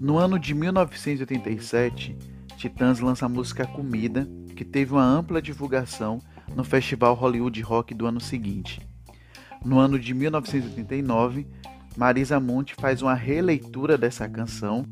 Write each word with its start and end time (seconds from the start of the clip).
No 0.00 0.18
ano 0.18 0.38
de 0.38 0.54
1987, 0.54 2.16
Titãs 2.56 3.00
lança 3.00 3.26
a 3.26 3.28
música 3.28 3.66
Comida, 3.66 4.28
que 4.54 4.64
teve 4.64 4.92
uma 4.92 5.02
ampla 5.02 5.40
divulgação 5.40 6.20
no 6.54 6.62
Festival 6.62 7.14
Hollywood 7.14 7.60
Rock 7.62 7.94
do 7.94 8.06
ano 8.06 8.20
seguinte. 8.20 8.80
No 9.64 9.78
ano 9.78 9.98
de 9.98 10.12
1989, 10.12 11.46
Marisa 11.96 12.38
Monte 12.38 12.74
faz 12.74 13.00
uma 13.00 13.14
releitura 13.14 13.96
dessa 13.96 14.28
canção 14.28 14.84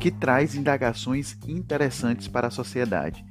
que 0.00 0.10
traz 0.10 0.54
indagações 0.54 1.36
interessantes 1.46 2.26
para 2.26 2.46
a 2.46 2.50
sociedade. 2.50 3.24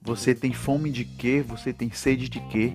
Você 0.00 0.34
tem 0.34 0.54
fome 0.54 0.90
de 0.90 1.04
quê? 1.04 1.44
Você 1.46 1.72
tem 1.72 1.90
sede 1.90 2.28
de 2.28 2.40
quê? 2.48 2.72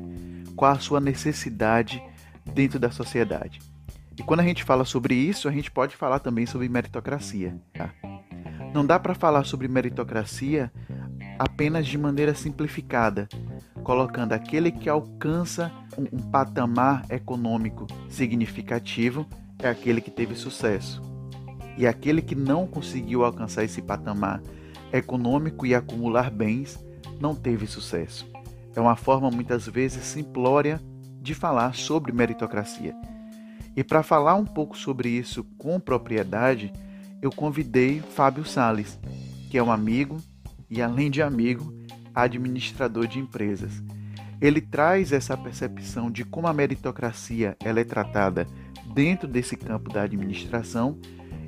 Qual 0.56 0.72
a 0.72 0.80
sua 0.80 1.00
necessidade 1.00 2.02
dentro 2.46 2.80
da 2.80 2.92
sociedade? 2.92 3.60
E 4.18 4.24
quando 4.24 4.42
a 4.42 4.44
gente 4.44 4.64
fala 4.64 4.86
sobre 4.86 5.16
isso, 5.16 5.48
a 5.48 5.52
gente 5.52 5.72
pode 5.72 5.96
falar 5.96 6.20
também 6.20 6.46
sobre 6.46 6.70
meritocracia. 6.70 7.56
Tá? 7.74 7.94
Não 8.74 8.86
dá 8.86 9.00
para 9.00 9.16
falar 9.16 9.44
sobre 9.44 9.68
meritocracia 9.68 10.72
apenas 11.38 11.88
de 11.88 11.98
maneira 11.98 12.34
simplificada, 12.34 13.28
colocando 13.84 14.34
aquele 14.34 14.72
que 14.72 14.88
alcança 14.88 15.72
um, 15.98 16.18
um 16.18 16.30
patamar 16.30 17.06
econômico 17.10 17.88
significativo 18.08 19.28
é 19.60 19.70
aquele 19.70 20.02
que 20.02 20.12
teve 20.12 20.36
sucesso. 20.36 21.02
E 21.78 21.88
aquele 21.88 22.22
que 22.22 22.36
não 22.36 22.68
conseguiu 22.68 23.24
alcançar 23.24 23.64
esse 23.64 23.82
patamar 23.82 24.42
econômico 24.92 25.66
e 25.66 25.74
acumular 25.74 26.30
bens 26.30 26.84
não 27.20 27.34
teve 27.34 27.66
sucesso. 27.66 28.28
É 28.76 28.82
uma 28.82 28.96
forma 28.96 29.32
muitas 29.32 29.68
vezes 29.68 30.04
simplória 30.04 30.80
de 31.24 31.34
falar 31.34 31.74
sobre 31.74 32.12
meritocracia. 32.12 32.94
E 33.76 33.84
para 33.84 34.04
falar 34.04 34.36
um 34.36 34.46
pouco 34.46 34.78
sobre 34.78 35.10
isso 35.10 35.46
com 35.58 35.80
propriedade, 35.80 36.72
eu 37.22 37.32
convidei 37.32 38.02
Fábio 38.02 38.44
Sales, 38.44 39.00
que 39.50 39.58
é 39.58 39.64
um 39.64 39.72
amigo 39.72 40.18
e, 40.70 40.82
além 40.82 41.10
de 41.10 41.22
amigo, 41.22 41.74
administrador 42.14 43.08
de 43.08 43.20
empresas. 43.20 43.82
Ele 44.42 44.60
traz 44.60 45.14
essa 45.14 45.38
percepção 45.38 46.12
de 46.12 46.26
como 46.26 46.48
a 46.48 46.54
meritocracia 46.54 47.56
ela 47.64 47.80
é 47.80 47.86
tratada 47.86 48.46
dentro 48.94 49.26
desse 49.26 49.56
campo 49.56 49.92
da 49.92 50.02
administração 50.02 51.00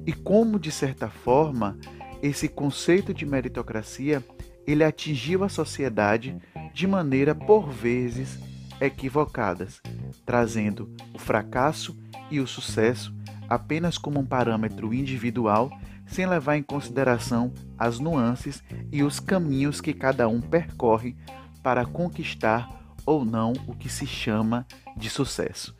e 0.07 0.13
como, 0.13 0.57
de 0.57 0.71
certa 0.71 1.09
forma, 1.09 1.77
esse 2.23 2.47
conceito 2.47 3.13
de 3.13 3.25
meritocracia 3.25 4.23
ele 4.65 4.83
atingiu 4.83 5.43
a 5.43 5.49
sociedade 5.49 6.35
de 6.73 6.87
maneira 6.87 7.35
por 7.35 7.69
vezes 7.69 8.39
equivocadas, 8.79 9.81
trazendo 10.25 10.93
o 11.13 11.19
fracasso 11.19 11.97
e 12.29 12.39
o 12.39 12.47
sucesso 12.47 13.15
apenas 13.49 13.97
como 13.97 14.19
um 14.19 14.25
parâmetro 14.25 14.93
individual, 14.93 15.71
sem 16.07 16.25
levar 16.25 16.57
em 16.57 16.63
consideração 16.63 17.53
as 17.77 17.99
nuances 17.99 18.63
e 18.91 19.03
os 19.03 19.19
caminhos 19.19 19.81
que 19.81 19.93
cada 19.93 20.27
um 20.27 20.41
percorre 20.41 21.15
para 21.63 21.85
conquistar 21.85 22.69
ou 23.05 23.23
não 23.23 23.53
o 23.67 23.75
que 23.75 23.89
se 23.89 24.05
chama 24.05 24.65
de 24.95 25.09
sucesso. 25.09 25.75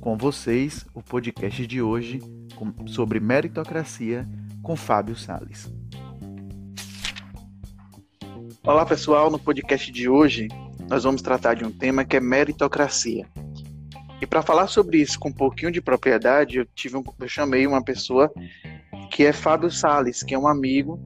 Com 0.00 0.16
vocês, 0.16 0.86
o 0.94 1.02
podcast 1.02 1.66
de 1.66 1.82
hoje 1.82 2.20
sobre 2.86 3.20
meritocracia 3.20 4.28
com 4.62 4.76
Fábio 4.76 5.16
Sales. 5.16 5.72
Olá 8.62 8.84
pessoal, 8.84 9.30
no 9.30 9.38
podcast 9.38 9.90
de 9.90 10.08
hoje 10.08 10.48
nós 10.88 11.04
vamos 11.04 11.22
tratar 11.22 11.54
de 11.54 11.64
um 11.64 11.70
tema 11.70 12.04
que 12.04 12.16
é 12.16 12.20
meritocracia. 12.20 13.26
E 14.20 14.26
para 14.26 14.42
falar 14.42 14.66
sobre 14.66 14.98
isso 14.98 15.18
com 15.18 15.28
um 15.28 15.32
pouquinho 15.32 15.70
de 15.70 15.80
propriedade, 15.80 16.58
eu 16.58 16.66
tive 16.74 16.96
um, 16.96 17.04
eu 17.20 17.28
chamei 17.28 17.66
uma 17.66 17.82
pessoa 17.82 18.32
que 19.10 19.24
é 19.24 19.32
Fábio 19.32 19.70
Sales, 19.70 20.22
que 20.22 20.34
é 20.34 20.38
um 20.38 20.48
amigo, 20.48 20.98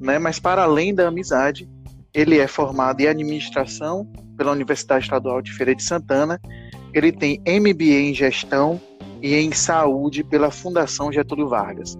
né? 0.00 0.18
Mas 0.18 0.38
para 0.38 0.64
além 0.64 0.94
da 0.94 1.08
amizade, 1.08 1.68
ele 2.12 2.38
é 2.38 2.46
formado 2.46 3.00
em 3.00 3.06
administração 3.06 4.04
pela 4.36 4.52
Universidade 4.52 5.04
Estadual 5.04 5.40
de 5.40 5.52
Feira 5.52 5.74
de 5.74 5.82
Santana. 5.82 6.40
Ele 6.92 7.10
tem 7.10 7.40
MBA 7.46 8.10
em 8.10 8.14
gestão 8.14 8.80
e 9.22 9.34
em 9.34 9.52
saúde 9.52 10.22
pela 10.22 10.50
Fundação 10.50 11.10
Getúlio 11.10 11.48
Vargas. 11.48 11.96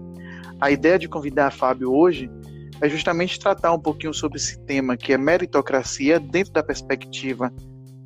A 0.61 0.71
ideia 0.71 0.99
de 0.99 1.09
convidar 1.09 1.51
Fábio 1.53 1.93
hoje 1.93 2.31
é 2.83 2.89
justamente 2.89 3.39
tratar 3.39 3.73
um 3.73 3.79
pouquinho 3.79 4.13
sobre 4.13 4.39
esse 4.39 4.59
tema 4.67 4.97
que 4.97 5.13
é 5.13 5.19
meritocracia 5.19 6.19
dentro 6.19 6.53
da 6.53 6.65
perspectiva 6.65 7.53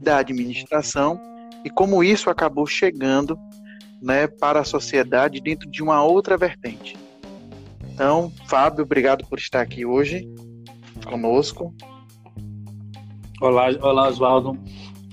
da 0.03 0.19
administração 0.19 1.19
e 1.65 1.71
como 1.71 2.05
isso 2.05 2.29
acabou 2.29 2.67
chegando 2.67 3.39
né, 4.03 4.27
para 4.27 4.61
a 4.61 4.65
sociedade 4.65 5.41
dentro 5.41 5.69
de 5.71 5.83
uma 5.83 6.05
outra 6.05 6.37
vertente. 6.37 6.95
Então, 7.91 8.31
Fábio, 8.47 8.85
obrigado 8.85 9.27
por 9.27 9.39
estar 9.39 9.63
aqui 9.63 9.87
hoje 9.87 10.29
conosco. 11.09 11.75
Olá, 13.41 13.69
olá 13.81 14.09
Oswaldo. 14.09 14.59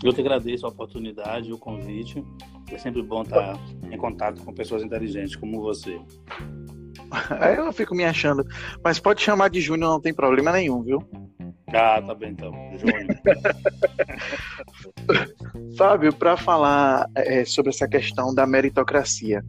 Eu 0.03 0.13
que 0.13 0.19
agradeço 0.19 0.65
a 0.65 0.69
oportunidade, 0.69 1.53
o 1.53 1.57
convite. 1.57 2.21
É 2.69 2.77
sempre 2.77 3.01
bom 3.01 3.21
estar 3.21 3.57
em 3.89 3.97
contato 3.97 4.43
com 4.43 4.53
pessoas 4.53 4.83
inteligentes 4.83 5.37
como 5.37 5.61
você. 5.61 5.97
Eu 7.57 7.71
fico 7.71 7.95
me 7.95 8.03
achando. 8.03 8.45
Mas 8.83 8.99
pode 8.99 9.21
chamar 9.21 9.49
de 9.49 9.61
Júnior, 9.61 9.91
não 9.91 10.01
tem 10.01 10.13
problema 10.13 10.51
nenhum, 10.51 10.81
viu? 10.83 11.03
Ah, 11.73 12.01
tá 12.01 12.13
bem 12.13 12.31
então. 12.31 12.51
Júnior. 12.77 13.07
Fábio, 15.77 16.13
para 16.13 16.37
falar 16.37 17.07
é, 17.15 17.45
sobre 17.45 17.71
essa 17.71 17.87
questão 17.87 18.33
da 18.33 18.45
meritocracia, 18.45 19.43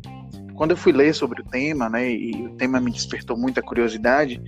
quando 0.55 0.71
eu 0.71 0.77
fui 0.77 0.93
ler 0.93 1.15
sobre 1.15 1.43
o 1.43 1.45
tema, 1.45 1.89
né, 1.89 2.11
e 2.11 2.47
o 2.47 2.57
tema 2.57 2.81
me 2.81 2.91
despertou 2.91 3.37
muita 3.37 3.61
curiosidade, 3.61 4.41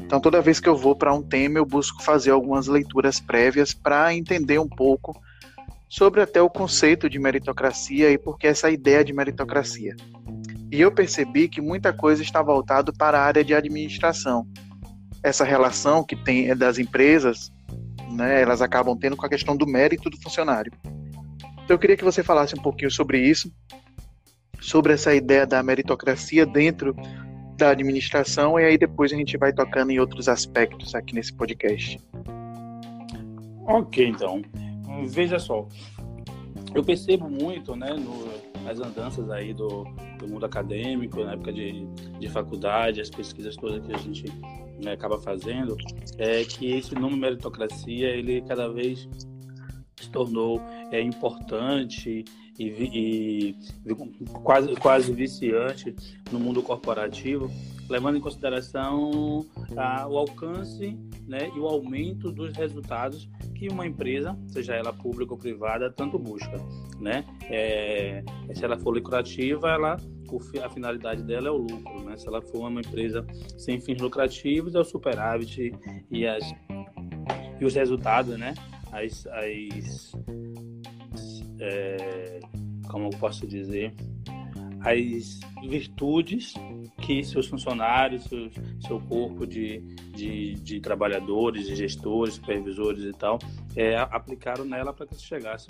então 0.00 0.20
toda 0.20 0.42
vez 0.42 0.60
que 0.60 0.68
eu 0.68 0.76
vou 0.76 0.94
para 0.94 1.14
um 1.14 1.22
tema, 1.22 1.58
eu 1.58 1.64
busco 1.64 2.02
fazer 2.02 2.32
algumas 2.32 2.66
leituras 2.66 3.20
prévias 3.20 3.72
para 3.72 4.14
entender 4.14 4.58
um 4.58 4.68
pouco 4.68 5.18
sobre 5.88 6.20
até 6.20 6.40
o 6.42 6.50
conceito 6.50 7.08
de 7.08 7.18
meritocracia 7.18 8.10
e 8.10 8.18
por 8.18 8.38
que 8.38 8.46
essa 8.46 8.70
ideia 8.70 9.04
de 9.04 9.12
meritocracia. 9.12 9.94
E 10.72 10.80
eu 10.80 10.90
percebi 10.90 11.48
que 11.48 11.60
muita 11.60 11.92
coisa 11.92 12.22
está 12.22 12.42
voltado 12.42 12.92
para 12.92 13.20
a 13.20 13.22
área 13.22 13.44
de 13.44 13.54
administração. 13.54 14.48
Essa 15.22 15.44
relação 15.44 16.02
que 16.02 16.16
tem 16.16 16.56
das 16.56 16.78
empresas 16.78 17.52
né, 18.12 18.42
elas 18.42 18.60
acabam 18.60 18.96
tendo 18.96 19.16
com 19.16 19.26
a 19.26 19.28
questão 19.28 19.56
do 19.56 19.66
mérito 19.66 20.10
do 20.10 20.20
funcionário. 20.20 20.72
Então 21.64 21.76
eu 21.76 21.78
queria 21.78 21.96
que 21.96 22.04
você 22.04 22.22
falasse 22.22 22.54
um 22.54 22.62
pouquinho 22.62 22.90
sobre 22.90 23.18
isso, 23.18 23.52
sobre 24.60 24.92
essa 24.92 25.14
ideia 25.14 25.46
da 25.46 25.62
meritocracia 25.62 26.44
dentro 26.44 26.94
da 27.56 27.70
administração 27.70 28.58
e 28.58 28.64
aí 28.64 28.78
depois 28.78 29.12
a 29.12 29.16
gente 29.16 29.36
vai 29.36 29.52
tocando 29.52 29.90
em 29.90 29.98
outros 29.98 30.28
aspectos 30.28 30.94
aqui 30.94 31.14
nesse 31.14 31.32
podcast. 31.32 32.00
Ok, 33.66 34.08
então. 34.08 34.42
Veja 35.06 35.38
só, 35.38 35.66
eu 36.74 36.84
percebo 36.84 37.28
muito, 37.28 37.74
né, 37.74 37.94
no, 37.94 38.51
nas 38.62 38.80
andanças 38.80 39.30
aí 39.30 39.52
do, 39.52 39.84
do 40.18 40.28
mundo 40.28 40.46
acadêmico, 40.46 41.24
na 41.24 41.32
época 41.32 41.52
de, 41.52 41.86
de 42.18 42.28
faculdade, 42.28 43.00
as 43.00 43.10
pesquisas 43.10 43.56
todas 43.56 43.84
que 43.86 43.92
a 43.92 43.98
gente 43.98 44.24
né, 44.82 44.92
acaba 44.92 45.18
fazendo, 45.18 45.76
é 46.18 46.44
que 46.44 46.72
esse 46.72 46.94
nome 46.94 47.16
meritocracia, 47.16 48.08
ele 48.08 48.42
cada 48.42 48.68
vez 48.68 49.08
se 49.96 50.10
tornou 50.10 50.60
é, 50.90 51.00
importante 51.00 52.24
e, 52.58 52.64
e, 52.64 53.56
e, 53.86 53.94
quase, 54.42 54.74
quase 54.76 55.12
viciante 55.12 55.94
no 56.30 56.38
mundo 56.38 56.62
corporativo, 56.62 57.50
levando 57.92 58.16
em 58.16 58.20
consideração 58.20 59.46
a, 59.76 60.08
o 60.08 60.16
alcance 60.16 60.98
né, 61.26 61.50
e 61.54 61.58
o 61.58 61.66
aumento 61.66 62.32
dos 62.32 62.56
resultados 62.56 63.28
que 63.54 63.68
uma 63.68 63.86
empresa, 63.86 64.36
seja 64.48 64.74
ela 64.74 64.92
pública 64.92 65.32
ou 65.32 65.38
privada, 65.38 65.92
tanto 65.92 66.18
busca. 66.18 66.56
Né? 66.98 67.24
É, 67.50 68.24
se 68.54 68.64
ela 68.64 68.78
for 68.78 68.94
lucrativa, 68.94 69.68
ela 69.68 69.96
a 70.64 70.70
finalidade 70.70 71.22
dela 71.24 71.48
é 71.48 71.50
o 71.50 71.58
lucro, 71.58 72.04
né? 72.04 72.16
Se 72.16 72.26
ela 72.26 72.40
for 72.40 72.66
uma 72.66 72.80
empresa 72.80 73.22
sem 73.58 73.78
fins 73.78 74.00
lucrativos, 74.00 74.74
é 74.74 74.80
o 74.80 74.84
superávit 74.84 75.74
e, 76.10 76.26
as, 76.26 76.42
e 77.60 77.64
os 77.66 77.74
resultados, 77.74 78.38
né? 78.38 78.54
As, 78.90 79.26
as 79.26 80.16
é, 81.60 82.40
como 82.88 83.08
eu 83.08 83.18
posso 83.18 83.46
dizer, 83.46 83.94
as 84.84 85.40
virtudes 85.68 86.54
que 87.00 87.22
seus 87.24 87.46
funcionários, 87.46 88.24
seu, 88.24 88.50
seu 88.80 89.00
corpo 89.00 89.46
de, 89.46 89.78
de, 90.14 90.54
de, 90.54 90.80
trabalhadores, 90.80 91.66
de 91.66 91.76
gestores, 91.76 92.34
supervisores 92.34 93.04
e 93.04 93.12
tal, 93.12 93.38
é, 93.76 93.96
aplicaram 93.96 94.64
nela 94.64 94.92
para 94.92 95.06
que 95.06 95.14
se 95.14 95.22
chegasse 95.22 95.66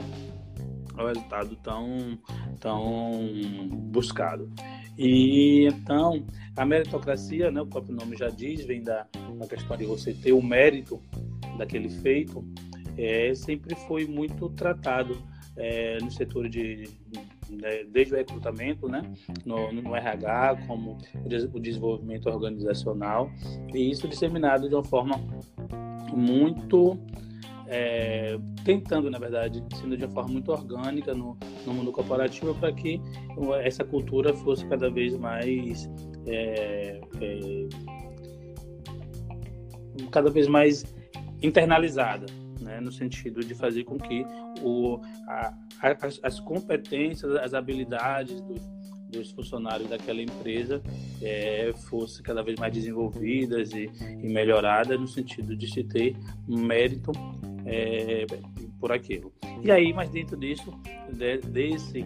ao 0.96 1.06
resultado 1.06 1.56
tão, 1.56 2.18
tão 2.60 3.68
buscado. 3.68 4.50
E 4.98 5.66
então, 5.66 6.24
a 6.56 6.64
meritocracia, 6.64 7.50
né, 7.50 7.62
o 7.62 7.66
próprio 7.66 7.94
nome 7.94 8.16
já 8.16 8.28
diz, 8.28 8.64
vem 8.64 8.82
da, 8.82 9.06
da 9.38 9.46
questão 9.46 9.76
de 9.76 9.86
você 9.86 10.12
ter 10.12 10.32
o 10.32 10.42
mérito 10.42 11.00
daquele 11.56 11.88
feito. 11.88 12.44
é, 12.98 13.34
sempre 13.34 13.74
foi 13.74 14.06
muito 14.06 14.50
tratado 14.50 15.16
é, 15.56 15.98
no 16.02 16.10
setor 16.10 16.48
de, 16.48 16.88
né, 17.14 17.26
desde 17.90 18.14
o 18.14 18.16
recrutamento, 18.16 18.88
né, 18.88 19.02
no, 19.44 19.72
no, 19.72 19.94
RH, 19.94 20.64
como 20.66 20.98
o 21.24 21.60
desenvolvimento 21.60 22.28
organizacional, 22.28 23.30
e 23.74 23.90
isso 23.90 24.08
disseminado 24.08 24.68
de 24.68 24.74
uma 24.74 24.84
forma 24.84 25.20
muito 26.12 26.98
é, 27.66 28.38
tentando, 28.64 29.10
na 29.10 29.18
verdade, 29.18 29.64
sendo 29.80 29.96
de 29.96 30.04
uma 30.04 30.12
forma 30.12 30.32
muito 30.32 30.52
orgânica 30.52 31.14
no, 31.14 31.36
no 31.66 31.72
mundo 31.72 31.90
corporativo 31.90 32.54
para 32.54 32.72
que 32.72 33.00
essa 33.62 33.84
cultura 33.84 34.34
fosse 34.34 34.66
cada 34.66 34.90
vez 34.90 35.16
mais 35.16 35.90
é, 36.26 37.00
é, 37.20 37.68
cada 40.10 40.30
vez 40.30 40.46
mais 40.46 40.84
internalizada, 41.42 42.26
né, 42.72 42.80
no 42.80 42.90
sentido 42.90 43.44
de 43.44 43.54
fazer 43.54 43.84
com 43.84 43.98
que 43.98 44.24
o, 44.62 45.00
a, 45.28 45.54
as, 45.80 46.20
as, 46.22 46.40
competências, 46.40 47.34
as 47.36 47.52
habilidades 47.52 48.40
dos, 48.40 48.60
dos 49.10 49.30
funcionários 49.32 49.88
daquela 49.88 50.22
empresa 50.22 50.82
é, 51.20 51.72
fossem 51.88 52.22
cada 52.22 52.42
vez 52.42 52.58
mais 52.58 52.72
desenvolvidas 52.72 53.72
e, 53.72 53.90
e 54.22 54.28
melhoradas 54.28 54.98
no 54.98 55.06
sentido 55.06 55.54
de 55.54 55.70
se 55.70 55.84
ter 55.84 56.16
mérito 56.48 57.12
é, 57.66 58.26
por 58.80 58.90
aquilo. 58.90 59.32
E 59.62 59.70
aí, 59.70 59.92
mas 59.92 60.08
dentro 60.10 60.36
disso, 60.36 60.72
de, 61.12 61.38
desse 61.38 62.04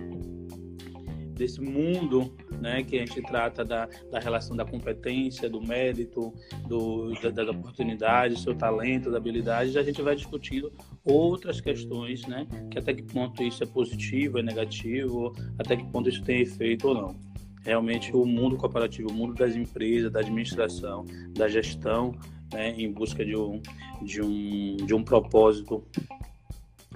desse 1.36 1.60
mundo 1.60 2.34
né, 2.66 2.82
que 2.82 2.96
a 2.96 3.06
gente 3.06 3.22
trata 3.22 3.64
da, 3.64 3.88
da 4.10 4.18
relação 4.18 4.56
da 4.56 4.64
competência, 4.64 5.48
do 5.48 5.62
mérito, 5.62 6.34
do, 6.66 7.12
da, 7.20 7.44
da 7.44 7.50
oportunidade, 7.52 8.34
do 8.34 8.40
seu 8.40 8.56
talento, 8.56 9.08
da 9.08 9.18
habilidade, 9.18 9.78
a 9.78 9.82
gente 9.84 10.02
vai 10.02 10.16
discutindo 10.16 10.72
outras 11.04 11.60
questões, 11.60 12.26
né, 12.26 12.44
que 12.68 12.76
até 12.76 12.92
que 12.92 13.04
ponto 13.04 13.40
isso 13.40 13.62
é 13.62 13.66
positivo, 13.66 14.40
é 14.40 14.42
negativo, 14.42 15.32
até 15.56 15.76
que 15.76 15.84
ponto 15.84 16.08
isso 16.08 16.24
tem 16.24 16.40
efeito 16.40 16.88
ou 16.88 16.94
não. 16.94 17.16
Realmente 17.62 18.14
o 18.16 18.26
mundo 18.26 18.56
corporativo, 18.56 19.10
o 19.10 19.14
mundo 19.14 19.34
das 19.34 19.54
empresas, 19.54 20.10
da 20.10 20.18
administração, 20.18 21.04
da 21.36 21.46
gestão, 21.48 22.16
né, 22.52 22.74
em 22.76 22.90
busca 22.90 23.24
de 23.24 23.36
um, 23.36 23.62
de 24.02 24.20
um, 24.20 24.76
de 24.76 24.92
um 24.92 25.04
propósito 25.04 25.84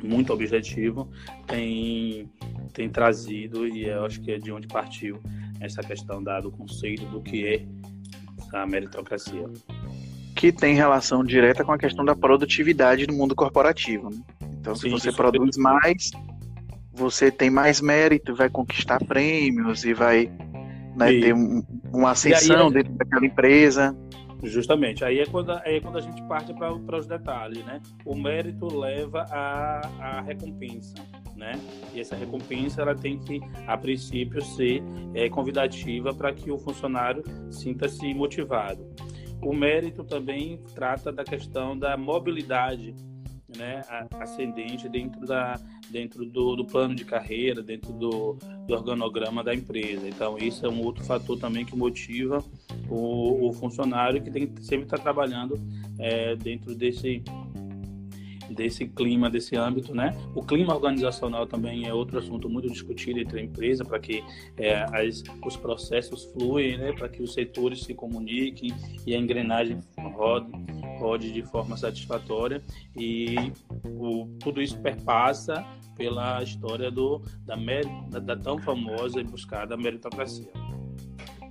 muito 0.03 0.33
objetivo, 0.33 1.09
tem, 1.47 2.29
tem 2.73 2.89
trazido, 2.89 3.69
e 3.69 3.87
eu 3.87 4.05
acho 4.05 4.21
que 4.21 4.33
é 4.33 4.39
de 4.39 4.51
onde 4.51 4.67
partiu 4.67 5.21
essa 5.61 5.83
questão 5.83 6.23
da, 6.23 6.41
do 6.41 6.51
conceito 6.51 7.05
do 7.07 7.21
que 7.21 7.47
é 7.47 7.65
a 8.53 8.67
meritocracia. 8.67 9.47
Que 10.35 10.51
tem 10.51 10.75
relação 10.75 11.23
direta 11.23 11.65
com 11.65 11.73
a 11.73 11.79
questão 11.79 12.05
da 12.05 12.17
produtividade 12.17 13.07
no 13.07 13.15
mundo 13.15 13.35
corporativo. 13.35 14.11
Né? 14.11 14.21
Então, 14.61 14.75
se 14.75 14.83
Sim, 14.83 14.91
você 14.91 15.12
produz 15.12 15.57
é 15.57 15.61
mais, 15.61 16.11
você 16.93 17.31
tem 17.31 17.51
mais 17.51 17.81
mérito, 17.81 18.35
vai 18.35 18.49
conquistar 18.49 18.99
prêmios 19.05 19.85
e 19.85 19.93
vai 19.93 20.31
né, 20.97 21.21
ter 21.21 21.35
um, 21.35 21.62
uma 21.93 22.12
ascensão 22.12 22.69
aí, 22.69 22.75
dentro 22.75 22.93
daquela 22.95 23.27
empresa. 23.27 23.97
Justamente. 24.43 25.05
Aí 25.05 25.19
é 25.19 25.27
quando, 25.27 25.53
aí 25.53 25.77
é 25.77 25.81
quando 25.81 25.99
a 25.99 26.01
gente 26.01 26.23
parte 26.25 26.53
para 26.55 26.97
os 26.97 27.07
detalhes, 27.07 27.65
né? 27.65 27.81
O 28.05 28.15
mérito 28.15 28.67
leva 28.67 29.27
à 29.31 29.81
a, 30.01 30.21
recompensa, 30.23 30.95
né? 31.37 31.53
E 31.95 32.01
essa 32.01 32.17
recompensa 32.17 32.83
ela 32.83 32.95
tem 32.95 33.19
que, 33.19 33.41
a 33.67 33.77
princípio, 33.77 34.43
ser 34.43 34.83
é, 35.15 35.29
convidativa 35.29 36.15
para 36.15 36.33
que 36.33 36.51
o 36.51 36.59
funcionário 36.59 37.23
sinta-se 37.51 38.13
motivado. 38.15 38.87
O 39.43 39.55
mérito 39.55 40.05
também 40.05 40.61
trata 40.75 41.11
da 41.11 41.25
questão 41.25 41.79
da 41.79 41.97
mobilidade 41.97 42.95
né, 43.56 43.82
ascendente 44.19 44.88
dentro, 44.88 45.26
da, 45.26 45.61
dentro 45.91 46.25
do, 46.25 46.56
do 46.56 46.64
plano 46.64 46.94
de 46.94 47.05
carreira, 47.05 47.62
dentro 47.62 47.93
do, 47.93 48.38
do, 48.67 48.75
organograma 48.75 49.43
da 49.43 49.55
empresa. 49.55 50.08
Então, 50.08 50.38
isso 50.38 50.64
é 50.64 50.69
um 50.69 50.82
outro 50.82 51.05
fator 51.05 51.38
também 51.38 51.64
que 51.64 51.76
motiva 51.76 52.43
o, 52.88 53.49
o 53.49 53.52
funcionário 53.52 54.23
que 54.23 54.31
tem 54.31 54.47
que 54.47 54.64
sempre 54.64 54.85
estar 54.85 54.99
trabalhando 54.99 55.61
é, 55.99 56.37
dentro 56.37 56.75
desse, 56.75 57.23
desse 58.50 58.87
clima, 58.87 59.31
desse 59.31 59.56
âmbito, 59.56 59.94
né? 59.94 60.17
O 60.35 60.43
clima 60.43 60.75
organizacional 60.75 61.47
também 61.47 61.87
é 61.87 61.94
outro 61.94 62.19
assunto 62.19 62.49
muito 62.49 62.69
discutido 62.69 63.20
entre 63.20 63.41
a 63.41 63.43
empresa 63.43 63.85
para 63.85 63.99
que 63.99 64.23
é, 64.56 64.85
as, 64.93 65.23
os 65.44 65.56
processos 65.56 66.25
fluem, 66.32 66.76
né? 66.76 66.93
Para 66.93 67.08
que 67.08 67.23
os 67.23 67.32
setores 67.32 67.82
se 67.82 67.94
comuniquem 67.94 68.73
e 69.06 69.14
a 69.14 69.19
engrenagem 69.19 69.81
rode, 69.99 70.50
rode 71.00 71.32
de 71.32 71.43
forma 71.43 71.76
satisfatória 71.76 72.62
e 72.94 73.35
o, 73.85 74.26
tudo 74.38 74.61
isso 74.61 74.79
perpassa 74.81 75.64
pela 75.97 76.43
história 76.43 76.91
do 76.91 77.23
da, 77.44 77.56
da, 78.11 78.19
da 78.19 78.37
tão 78.37 78.58
famosa 78.58 79.20
e 79.20 79.25
buscada 79.25 79.76
meritocracia. 79.76 80.50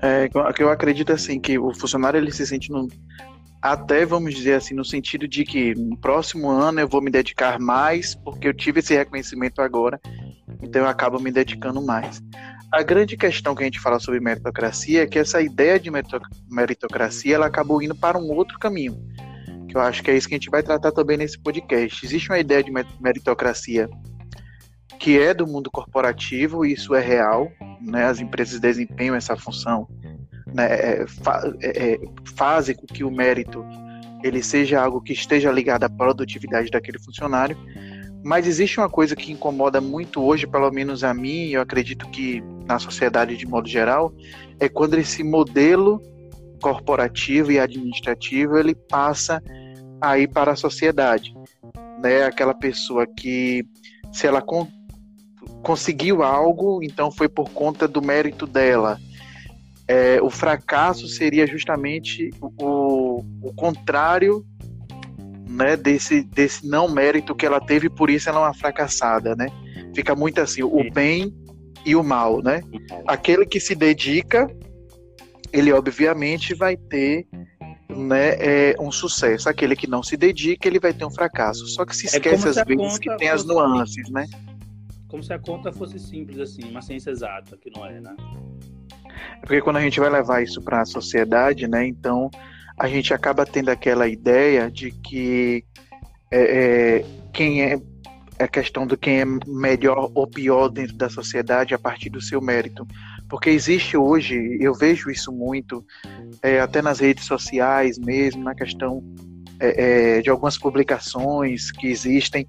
É, 0.01 0.29
que 0.29 0.63
eu 0.63 0.69
acredito 0.69 1.11
assim 1.11 1.39
que 1.39 1.59
o 1.59 1.73
funcionário 1.73 2.17
ele 2.17 2.31
se 2.31 2.45
sente 2.47 2.71
no, 2.71 2.87
até 3.61 4.05
vamos 4.05 4.33
dizer 4.33 4.53
assim 4.53 4.73
no 4.73 4.85
sentido 4.85 5.27
de 5.27 5.43
que 5.43 5.75
no 5.75 5.97
próximo 5.97 6.49
ano 6.49 6.79
eu 6.79 6.87
vou 6.87 7.01
me 7.01 7.11
dedicar 7.11 7.59
mais 7.59 8.15
porque 8.15 8.47
eu 8.47 8.53
tive 8.53 8.79
esse 8.79 8.95
reconhecimento 8.95 9.61
agora, 9.61 9.99
então 10.61 10.83
eu 10.83 10.87
acabo 10.87 11.19
me 11.19 11.31
dedicando 11.31 11.81
mais. 11.81 12.21
A 12.71 12.83
grande 12.83 13.17
questão 13.17 13.55
que 13.55 13.63
a 13.63 13.65
gente 13.65 13.79
fala 13.79 13.99
sobre 13.99 14.19
meritocracia 14.19 15.03
é 15.03 15.07
que 15.07 15.17
essa 15.17 15.41
ideia 15.41 15.79
de 15.79 15.91
meritocracia 16.49 17.35
ela 17.35 17.47
acabou 17.47 17.81
indo 17.81 17.95
para 17.95 18.17
um 18.17 18.31
outro 18.31 18.59
caminho, 18.59 18.95
que 19.69 19.77
eu 19.77 19.81
acho 19.81 20.03
que 20.03 20.09
é 20.11 20.17
isso 20.17 20.27
que 20.27 20.33
a 20.33 20.37
gente 20.37 20.49
vai 20.49 20.63
tratar 20.63 20.91
também 20.91 21.15
nesse 21.15 21.39
podcast. 21.39 22.05
Existe 22.05 22.29
uma 22.29 22.39
ideia 22.39 22.63
de 22.63 22.71
meritocracia 22.99 23.87
que 24.99 25.17
é 25.17 25.33
do 25.33 25.47
mundo 25.47 25.71
corporativo, 25.71 26.65
e 26.65 26.73
isso 26.73 26.93
é 26.93 26.99
real, 26.99 27.49
né? 27.81 28.05
As 28.05 28.19
empresas 28.19 28.59
desempenham 28.59 29.15
essa 29.15 29.37
função, 29.37 29.87
né? 30.53 30.65
É, 30.67 31.07
fa 31.07 31.53
é, 31.61 31.93
é, 31.93 31.99
fazem 32.35 32.75
com 32.75 32.85
que 32.85 33.03
o 33.03 33.09
mérito 33.09 33.63
ele 34.21 34.43
seja 34.43 34.81
algo 34.81 34.99
que 34.99 35.13
esteja 35.13 35.49
ligado 35.51 35.85
à 35.85 35.89
produtividade 35.89 36.69
daquele 36.69 36.99
funcionário. 36.99 37.57
Mas 38.21 38.45
existe 38.45 38.77
uma 38.77 38.89
coisa 38.89 39.15
que 39.15 39.31
incomoda 39.31 39.79
muito 39.79 40.21
hoje, 40.21 40.45
pelo 40.45 40.69
menos 40.69 41.05
a 41.05 41.13
mim, 41.13 41.45
e 41.45 41.53
eu 41.53 41.61
acredito 41.61 42.09
que 42.09 42.43
na 42.65 42.77
sociedade 42.77 43.37
de 43.37 43.47
modo 43.47 43.69
geral, 43.69 44.13
é 44.59 44.67
quando 44.67 44.95
esse 44.95 45.23
modelo 45.23 46.01
corporativo 46.61 47.51
e 47.53 47.59
administrativo 47.59 48.57
ele 48.57 48.75
passa 48.75 49.41
aí 50.01 50.27
para 50.27 50.51
a 50.51 50.55
sociedade, 50.55 51.33
né? 52.01 52.23
Aquela 52.23 52.53
pessoa 52.53 53.05
que 53.05 53.65
se 54.11 54.27
ela 54.27 54.43
conseguiu 55.61 56.23
algo, 56.23 56.81
então 56.83 57.11
foi 57.11 57.29
por 57.29 57.49
conta 57.49 57.87
do 57.87 58.01
mérito 58.01 58.47
dela. 58.47 58.99
É, 59.87 60.21
o 60.21 60.29
fracasso 60.29 61.07
seria 61.07 61.47
justamente 61.47 62.29
o, 62.39 63.23
o 63.41 63.53
contrário 63.55 64.45
né, 65.49 65.75
desse, 65.75 66.21
desse 66.23 66.67
não 66.67 66.87
mérito 66.87 67.33
que 67.33 67.45
ela 67.45 67.59
teve, 67.59 67.89
por 67.89 68.09
isso 68.09 68.29
ela 68.29 68.39
é 68.39 68.43
uma 68.43 68.53
fracassada, 68.53 69.35
né? 69.35 69.47
Fica 69.95 70.15
muito 70.15 70.39
assim, 70.39 70.61
o 70.61 70.91
bem 70.91 71.33
e 71.83 71.95
o 71.95 72.03
mal, 72.03 72.41
né? 72.43 72.61
Aquele 73.07 73.45
que 73.45 73.59
se 73.59 73.73
dedica, 73.73 74.47
ele 75.51 75.73
obviamente 75.73 76.53
vai 76.53 76.77
ter 76.77 77.27
né, 77.89 78.35
é, 78.39 78.75
um 78.79 78.91
sucesso. 78.91 79.49
Aquele 79.49 79.75
que 79.75 79.87
não 79.87 80.03
se 80.03 80.15
dedica, 80.15 80.67
ele 80.67 80.79
vai 80.79 80.93
ter 80.93 81.05
um 81.05 81.11
fracasso. 81.11 81.67
Só 81.67 81.85
que 81.85 81.95
se 81.95 82.07
é 82.07 82.09
esquece 82.09 82.47
é 82.47 82.49
às 82.49 82.63
vezes 82.65 82.99
que 82.99 83.15
tem 83.17 83.29
as 83.29 83.43
nuances, 83.43 84.09
né? 84.09 84.25
como 85.09 85.23
se 85.23 85.33
a 85.33 85.39
conta 85.39 85.73
fosse 85.73 85.99
simples 85.99 86.39
assim, 86.39 86.69
uma 86.69 86.81
ciência 86.81 87.09
exata, 87.09 87.57
que 87.57 87.69
não 87.75 87.85
é, 87.85 87.99
né? 87.99 88.15
É 89.41 89.45
porque 89.45 89.61
quando 89.61 89.77
a 89.77 89.81
gente 89.81 89.99
vai 89.99 90.09
levar 90.09 90.41
isso 90.41 90.61
para 90.61 90.81
a 90.81 90.85
sociedade, 90.85 91.67
né, 91.67 91.85
então 91.85 92.29
a 92.77 92.87
gente 92.87 93.13
acaba 93.13 93.45
tendo 93.45 93.69
aquela 93.69 94.07
ideia 94.07 94.71
de 94.71 94.91
que 94.91 95.65
é, 96.31 96.99
é, 96.99 97.05
quem 97.33 97.63
é 97.63 97.75
a 98.39 98.43
é 98.45 98.47
questão 98.47 98.87
do 98.87 98.95
quem 98.95 99.19
é 99.19 99.25
melhor 99.45 100.09
ou 100.13 100.25
pior 100.25 100.69
dentro 100.69 100.95
da 100.95 101.09
sociedade 101.09 101.73
a 101.73 101.79
partir 101.79 102.09
do 102.09 102.21
seu 102.21 102.39
mérito. 102.39 102.87
Porque 103.29 103.49
existe 103.51 103.95
hoje, 103.95 104.57
eu 104.59 104.73
vejo 104.73 105.11
isso 105.11 105.31
muito, 105.31 105.85
é, 106.41 106.59
até 106.59 106.81
nas 106.81 106.99
redes 106.99 107.25
sociais 107.25 107.99
mesmo, 107.99 108.43
na 108.43 108.55
questão 108.55 109.03
é, 109.59 110.17
é, 110.17 110.21
de 110.21 110.29
algumas 110.29 110.57
publicações 110.57 111.69
que 111.71 111.87
existem 111.87 112.47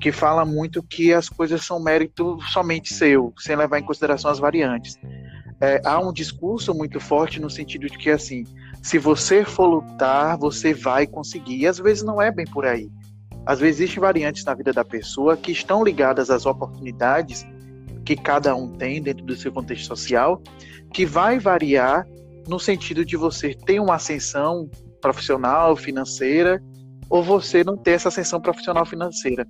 que 0.00 0.12
fala 0.12 0.44
muito 0.44 0.82
que 0.82 1.12
as 1.12 1.28
coisas 1.28 1.64
são 1.64 1.82
mérito 1.82 2.38
somente 2.52 2.92
seu, 2.92 3.32
sem 3.38 3.56
levar 3.56 3.78
em 3.78 3.84
consideração 3.84 4.30
as 4.30 4.38
variantes. 4.38 4.96
É, 5.60 5.80
há 5.84 5.98
um 5.98 6.12
discurso 6.12 6.74
muito 6.74 7.00
forte 7.00 7.40
no 7.40 7.48
sentido 7.48 7.88
de 7.88 7.96
que 7.96 8.10
assim, 8.10 8.44
se 8.82 8.98
você 8.98 9.44
for 9.44 9.66
lutar, 9.66 10.36
você 10.36 10.74
vai 10.74 11.06
conseguir. 11.06 11.58
E 11.58 11.66
às 11.66 11.78
vezes 11.78 12.02
não 12.02 12.20
é 12.20 12.30
bem 12.30 12.46
por 12.46 12.64
aí. 12.66 12.88
Às 13.46 13.60
vezes 13.60 13.80
existem 13.80 14.00
variantes 14.00 14.44
na 14.44 14.54
vida 14.54 14.72
da 14.72 14.84
pessoa 14.84 15.36
que 15.36 15.50
estão 15.50 15.82
ligadas 15.82 16.30
às 16.30 16.44
oportunidades 16.44 17.46
que 18.04 18.16
cada 18.16 18.54
um 18.54 18.72
tem 18.76 19.02
dentro 19.02 19.24
do 19.24 19.36
seu 19.36 19.52
contexto 19.52 19.86
social, 19.86 20.42
que 20.92 21.04
vai 21.04 21.38
variar 21.38 22.06
no 22.46 22.58
sentido 22.58 23.04
de 23.04 23.16
você 23.16 23.54
ter 23.54 23.80
uma 23.80 23.96
ascensão 23.96 24.70
profissional, 25.00 25.76
financeira, 25.76 26.62
ou 27.10 27.22
você 27.22 27.62
não 27.62 27.76
ter 27.76 27.92
essa 27.92 28.08
ascensão 28.08 28.40
profissional 28.40 28.84
financeira. 28.84 29.46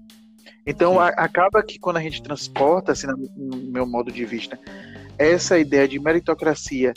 Então, 0.67 1.01
a, 1.01 1.09
acaba 1.09 1.63
que 1.63 1.79
quando 1.79 1.97
a 1.97 2.03
gente 2.03 2.23
transporta, 2.23 2.93
assim, 2.93 3.07
no 3.37 3.57
meu 3.71 3.87
modo 3.87 4.13
de 4.13 4.25
vista, 4.25 4.59
essa 5.17 5.59
ideia 5.59 5.89
de 5.89 5.99
meritocracia 5.99 6.93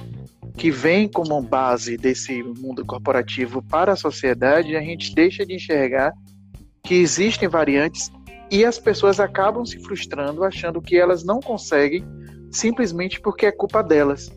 que 0.57 0.69
vem 0.69 1.07
como 1.07 1.41
base 1.41 1.97
desse 1.97 2.43
mundo 2.43 2.85
corporativo 2.85 3.63
para 3.63 3.93
a 3.93 3.95
sociedade, 3.95 4.75
a 4.75 4.81
gente 4.81 5.15
deixa 5.15 5.45
de 5.45 5.55
enxergar 5.55 6.13
que 6.83 6.95
existem 6.95 7.47
variantes 7.47 8.11
e 8.51 8.65
as 8.65 8.77
pessoas 8.77 9.19
acabam 9.19 9.65
se 9.65 9.79
frustrando 9.79 10.43
achando 10.43 10.81
que 10.81 10.97
elas 10.97 11.23
não 11.23 11.39
conseguem 11.39 12.05
simplesmente 12.51 13.21
porque 13.21 13.45
é 13.45 13.51
culpa 13.51 13.81
delas. 13.81 14.29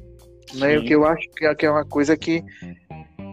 Né? 0.55 0.79
O 0.79 0.85
que 0.85 0.95
eu 0.95 1.05
acho 1.05 1.29
que 1.31 1.45
é, 1.45 1.55
é 1.59 1.71
uma 1.71 1.85
coisa 1.85 2.17
que 2.17 2.45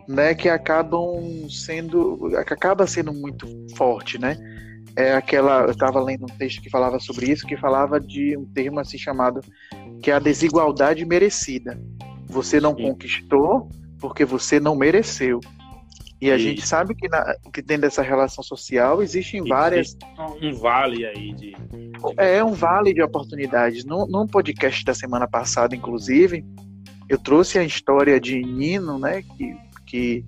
né, 0.07 0.33
que 0.33 0.50
acabam 0.50 1.47
sendo 1.47 2.31
acaba 2.35 2.88
sendo 2.88 3.13
muito 3.13 3.47
forte, 3.77 4.17
né? 4.17 4.35
É 4.95 5.13
aquela 5.13 5.61
eu 5.61 5.71
estava 5.71 6.01
lendo 6.01 6.23
um 6.23 6.38
texto 6.38 6.61
que 6.61 6.69
falava 6.69 7.00
sobre 7.00 7.31
isso, 7.31 7.45
que 7.45 7.55
falava 7.55 8.00
de 8.00 8.35
um 8.35 8.45
termo 8.45 8.79
assim 8.79 8.97
chamado 8.97 9.39
que 10.01 10.09
é 10.09 10.15
a 10.15 10.19
desigualdade 10.19 11.05
merecida. 11.05 11.79
Você 12.27 12.59
não 12.59 12.75
Sim. 12.75 12.83
conquistou 12.83 13.69
porque 14.00 14.25
você 14.25 14.59
não 14.59 14.75
mereceu. 14.75 15.39
E 16.21 16.29
a 16.29 16.37
gente 16.37 16.65
sabe 16.67 16.93
que, 16.93 17.09
na, 17.09 17.35
que 17.51 17.63
dentro 17.63 17.81
dessa 17.81 18.03
relação 18.03 18.43
social 18.43 19.01
existem 19.01 19.43
várias. 19.43 19.97
Um 20.39 20.53
vale 20.53 21.03
aí 21.03 21.33
de. 21.33 21.55
É 22.15 22.43
um 22.43 22.53
vale 22.53 22.93
de 22.93 23.01
oportunidades. 23.01 23.83
Num, 23.83 24.05
num 24.05 24.27
podcast 24.27 24.85
da 24.85 24.93
semana 24.93 25.27
passada, 25.27 25.75
inclusive, 25.75 26.45
eu 27.09 27.17
trouxe 27.17 27.57
a 27.57 27.63
história 27.63 28.19
de 28.19 28.39
Nino, 28.39 28.99
né? 28.99 29.23
Que, 29.23 29.57
que 29.87 30.25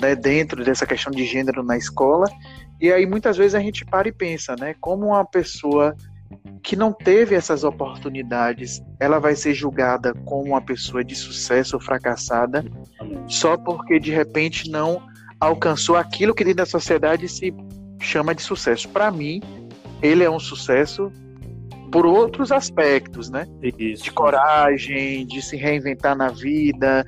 né, 0.00 0.14
dentro 0.14 0.64
dessa 0.64 0.86
questão 0.86 1.10
de 1.10 1.24
gênero 1.24 1.64
na 1.64 1.76
escola. 1.76 2.26
E 2.80 2.92
aí 2.92 3.04
muitas 3.04 3.36
vezes 3.36 3.56
a 3.56 3.60
gente 3.60 3.84
para 3.84 4.08
e 4.08 4.12
pensa, 4.12 4.54
né? 4.54 4.76
Como 4.80 5.06
uma 5.06 5.24
pessoa 5.24 5.96
que 6.58 6.76
não 6.76 6.92
teve 6.92 7.34
essas 7.34 7.64
oportunidades, 7.64 8.82
ela 8.98 9.18
vai 9.18 9.34
ser 9.34 9.54
julgada 9.54 10.14
como 10.24 10.50
uma 10.50 10.60
pessoa 10.60 11.04
de 11.04 11.14
sucesso 11.14 11.76
ou 11.76 11.82
fracassada 11.82 12.64
só 13.26 13.56
porque 13.56 13.98
de 13.98 14.10
repente 14.10 14.70
não 14.70 15.02
alcançou 15.40 15.96
aquilo 15.96 16.34
que 16.34 16.44
dentro 16.44 16.58
da 16.58 16.66
sociedade 16.66 17.28
se 17.28 17.54
chama 18.00 18.34
de 18.34 18.42
sucesso. 18.42 18.88
Para 18.88 19.10
mim, 19.10 19.40
ele 20.02 20.24
é 20.24 20.30
um 20.30 20.40
sucesso 20.40 21.12
por 21.90 22.04
outros 22.04 22.52
aspectos, 22.52 23.30
né? 23.30 23.46
Isso. 23.78 24.04
De 24.04 24.12
coragem, 24.12 25.26
de 25.26 25.40
se 25.40 25.56
reinventar 25.56 26.16
na 26.16 26.28
vida, 26.28 27.04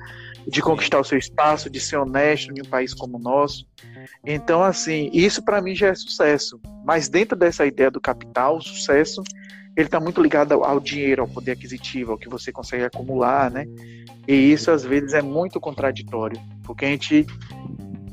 de 0.47 0.61
conquistar 0.61 0.99
o 0.99 1.03
seu 1.03 1.17
espaço, 1.17 1.69
de 1.69 1.79
ser 1.79 1.97
honesto 1.97 2.51
em 2.51 2.61
um 2.61 2.69
país 2.69 2.93
como 2.93 3.17
o 3.17 3.21
nosso. 3.21 3.65
Então, 4.25 4.63
assim, 4.63 5.09
isso 5.13 5.43
para 5.43 5.61
mim 5.61 5.75
já 5.75 5.87
é 5.87 5.95
sucesso. 5.95 6.59
Mas 6.83 7.09
dentro 7.09 7.37
dessa 7.37 7.65
ideia 7.65 7.91
do 7.91 8.01
capital, 8.01 8.57
o 8.57 8.61
sucesso, 8.61 9.23
ele 9.75 9.87
está 9.87 9.99
muito 9.99 10.21
ligado 10.21 10.63
ao, 10.63 10.79
dinheiro, 10.79 11.21
ao 11.21 11.27
poder 11.27 11.51
aquisitivo, 11.51 12.11
ao 12.11 12.17
que 12.17 12.29
você 12.29 12.51
consegue 12.51 12.83
acumular, 12.83 13.49
né? 13.49 13.65
E 14.27 14.33
isso 14.33 14.69
às 14.69 14.83
vezes 14.83 15.13
é 15.13 15.21
muito 15.21 15.59
contraditório, 15.59 16.39
porque 16.63 16.85
a 16.85 16.89
gente 16.89 17.25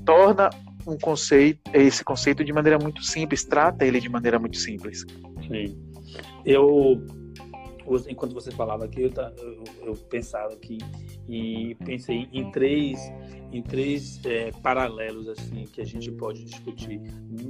torna 0.05 0.51
um 0.87 0.97
conceito, 0.97 1.61
esse 1.75 2.03
conceito 2.03 2.45
de 2.45 2.53
maneira 2.53 2.79
muito 2.79 3.03
simples, 3.03 3.45
trata 3.45 3.85
ele 3.85 4.01
de 4.01 4.09
maneira 4.09 4.39
muito 4.39 4.57
simples. 4.57 5.05
Sim. 5.47 5.77
Eu 6.45 7.05
enquanto 8.07 8.35
você 8.35 8.51
falava 8.51 8.85
aqui, 8.85 9.03
eu, 9.03 9.13
eu, 9.39 9.65
eu 9.87 9.95
pensava 9.95 10.53
aqui 10.53 10.79
e 11.27 11.75
pensei 11.85 12.29
em 12.33 12.51
três 12.51 13.01
em 13.51 13.63
três 13.63 14.21
é, 14.27 14.51
paralelos 14.63 15.27
assim 15.29 15.65
que 15.73 15.81
a 15.81 15.85
gente 15.85 16.11
pode 16.13 16.45
discutir 16.45 17.01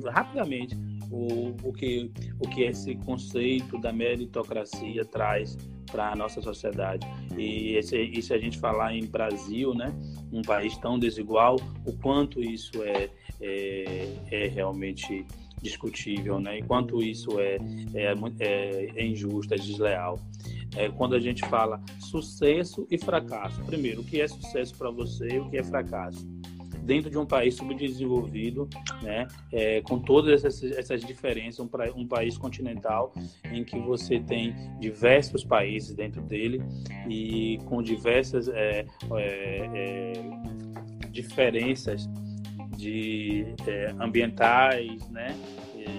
rapidamente 0.07 0.77
o, 1.11 1.55
o 1.63 1.73
que 1.73 2.11
o 2.39 2.49
que 2.49 2.63
esse 2.63 2.95
conceito 2.97 3.79
da 3.79 3.93
meritocracia 3.93 5.05
traz 5.05 5.57
para 5.91 6.13
a 6.13 6.17
nossa 6.17 6.41
sociedade 6.43 7.07
e, 7.37 7.75
esse, 7.77 7.97
e 7.99 8.23
se 8.23 8.35
a 8.35 8.39
gente 8.39 8.59
falar 8.59 8.95
em 8.95 9.07
Brasil 9.07 9.75
né 9.75 9.93
um 10.33 10.43
país 10.43 10.77
tão 10.77 10.99
desigual 10.99 11.57
o 11.87 11.93
quanto 11.95 12.41
isso 12.43 12.83
é, 12.83 13.09
é, 13.41 14.09
é 14.31 14.47
realmente 14.49 15.25
discutível, 15.63 16.41
né? 16.41 16.59
Enquanto 16.59 17.03
isso 17.03 17.39
é, 17.39 17.59
é, 17.95 18.15
é, 18.41 18.89
é 18.95 19.07
injusto, 19.07 19.55
é 19.55 19.57
desleal. 19.57 20.19
É, 20.77 20.89
quando 20.89 21.15
a 21.15 21.21
gente 21.21 21.45
fala 21.49 21.83
sucesso 21.99 22.87
e 22.91 22.99
fracasso. 22.99 23.61
Primeiro, 23.65 24.03
o 24.03 24.05
que 24.05 24.21
é 24.21 24.29
sucesso 24.29 24.77
para 24.77 24.91
você 24.91 25.29
e 25.29 25.39
o 25.39 25.49
que 25.49 25.57
é 25.57 25.65
fracasso? 25.65 26.27
Dentro 26.89 27.11
de 27.11 27.19
um 27.19 27.27
país 27.27 27.55
subdesenvolvido, 27.55 28.67
né, 29.03 29.29
é, 29.53 29.83
com 29.83 29.99
todas 29.99 30.43
essas, 30.43 30.73
essas 30.73 31.05
diferenças, 31.05 31.61
um, 31.61 31.69
um, 31.95 32.09
país 32.09 32.39
continental 32.39 33.13
em 33.53 33.63
que 33.63 33.79
você 33.79 34.19
tem 34.19 34.55
diversos 34.81 35.45
países 35.45 35.95
dentro 35.95 36.23
dele 36.23 36.63
e 37.07 37.59
com 37.67 37.83
diversas 37.83 38.49
é, 38.49 38.87
é, 39.13 39.71
é 39.75 40.13
diferenças 41.11 42.09
de 42.75 43.45
é, 43.67 43.95
ambientais, 44.01 45.07
né? 45.11 45.37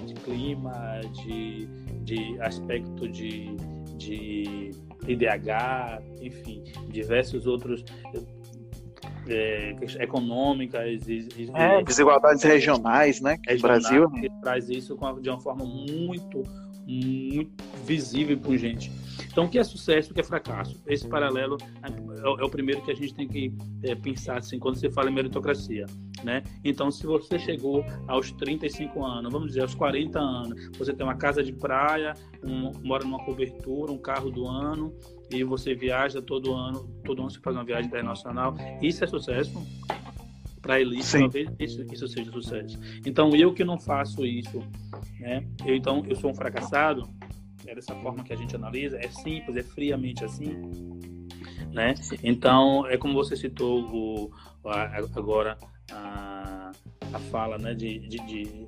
de 0.08 0.16
clima, 0.16 1.02
de, 1.24 1.68
de 2.04 2.42
aspecto 2.42 3.08
de, 3.08 3.56
de 3.96 4.72
IDH, 5.08 6.02
enfim, 6.20 6.64
diversos 6.90 7.46
outros 7.46 7.86
é, 9.30 9.76
econômicas 10.00 11.08
e, 11.08 11.28
é, 11.54 11.84
desigualdades 11.84 12.44
regionais, 12.44 13.22
né? 13.22 13.38
Que 13.38 13.54
regionais, 13.54 13.84
Brasil 13.84 14.12
traz 14.42 14.70
isso 14.70 14.98
de 15.22 15.30
uma 15.30 15.40
forma 15.40 15.66
muito 15.66 16.44
muito 16.90 17.64
visível 17.86 18.36
e 18.36 18.40
pungente. 18.40 18.92
Então, 19.32 19.46
o 19.46 19.50
que 19.50 19.60
é 19.60 19.64
sucesso, 19.64 20.12
o 20.12 20.14
que 20.14 20.22
é 20.22 20.24
fracasso? 20.24 20.82
Esse 20.88 21.08
paralelo 21.08 21.56
é, 21.84 22.42
é 22.42 22.44
o 22.44 22.50
primeiro 22.50 22.82
que 22.82 22.92
a 22.92 22.96
gente 22.96 23.14
tem 23.14 23.28
que 23.28 23.54
é, 23.84 23.94
pensar 23.94 24.40
assim, 24.40 24.58
quando 24.58 24.76
você 24.76 24.90
fala 24.90 25.10
em 25.10 25.14
meritocracia. 25.14 25.86
Né? 26.24 26.44
Então, 26.64 26.90
se 26.90 27.06
você 27.06 27.38
chegou 27.38 27.86
aos 28.08 28.32
35 28.32 29.06
anos, 29.06 29.32
vamos 29.32 29.50
dizer, 29.50 29.62
aos 29.62 29.76
40 29.76 30.20
anos, 30.20 30.78
você 30.78 30.92
tem 30.92 31.06
uma 31.06 31.16
casa 31.16 31.44
de 31.44 31.54
praia, 31.54 32.14
um, 32.44 32.72
mora 32.84 33.04
numa 33.04 33.24
cobertura, 33.24 33.92
um 33.92 33.98
carro 33.98 34.32
do 34.32 34.48
ano, 34.48 34.94
e 35.32 35.44
você 35.44 35.74
viaja 35.74 36.22
todo 36.22 36.54
ano, 36.54 36.88
todo 37.04 37.22
ano 37.22 37.30
você 37.30 37.40
faz 37.40 37.56
uma 37.56 37.64
viagem 37.64 37.88
internacional, 37.88 38.56
isso 38.82 39.04
é 39.04 39.08
sucesso? 39.08 39.62
para 40.62 40.80
elite, 40.80 41.06
Sim. 41.06 41.20
talvez 41.22 41.50
isso, 41.60 41.86
isso 41.92 42.08
seja 42.08 42.32
sucesso. 42.32 42.80
Então, 43.06 43.36
eu 43.36 43.54
que 43.54 43.64
não 43.64 43.80
faço 43.80 44.26
isso, 44.26 44.62
né? 45.20 45.46
Eu, 45.66 45.76
então, 45.76 46.04
eu 46.08 46.16
sou 46.16 46.32
um 46.32 46.34
fracassado, 46.34 47.10
é 47.66 47.76
dessa 47.76 47.96
forma 47.96 48.24
que 48.24 48.34
a 48.34 48.36
gente 48.36 48.56
analisa, 48.56 48.98
é 48.98 49.10
simples, 49.10 49.56
é 49.56 49.64
friamente 49.64 50.24
assim, 50.24 50.50
né? 51.72 51.96
Então, 52.24 52.86
é 52.88 52.98
como 52.98 53.14
você 53.14 53.36
citou 53.36 53.82
o, 53.84 54.32
a, 54.66 54.98
agora 55.16 55.58
a, 55.92 56.72
a 57.14 57.20
fala, 57.32 57.58
né, 57.58 57.74
de, 57.74 58.00
de, 58.00 58.18
de 58.26 58.68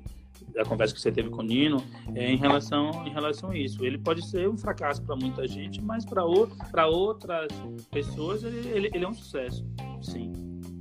da 0.54 0.64
conversa 0.64 0.94
que 0.94 1.00
você 1.00 1.12
teve 1.12 1.30
com 1.30 1.40
o 1.40 1.44
Nino 1.44 1.82
é, 2.14 2.30
em 2.30 2.36
relação 2.36 3.06
em 3.06 3.10
relação 3.10 3.50
a 3.50 3.56
isso. 3.56 3.84
Ele 3.84 3.98
pode 3.98 4.26
ser 4.28 4.48
um 4.48 4.56
fracasso 4.56 5.02
para 5.02 5.16
muita 5.16 5.46
gente, 5.46 5.80
mas 5.80 6.04
para 6.04 6.22
para 6.70 6.86
outras 6.86 7.48
pessoas 7.90 8.42
ele, 8.44 8.68
ele, 8.68 8.90
ele, 8.92 9.04
é 9.04 9.08
um 9.08 9.14
sucesso, 9.14 9.66
sim. 10.00 10.32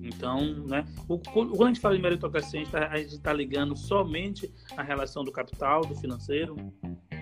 Então, 0.04 0.66
né, 0.68 0.86
o, 1.08 1.18
quando 1.18 1.64
a 1.64 1.68
gente 1.68 1.80
fala 1.80 1.96
de 1.96 2.02
meritocracia, 2.02 2.62
a 2.90 2.98
gente 2.98 3.16
está 3.16 3.30
tá 3.30 3.34
ligando 3.34 3.76
somente 3.78 4.52
a 4.76 4.84
relação 4.84 5.24
do 5.24 5.32
capital, 5.32 5.82
do 5.82 5.96
financeiro, 5.96 6.56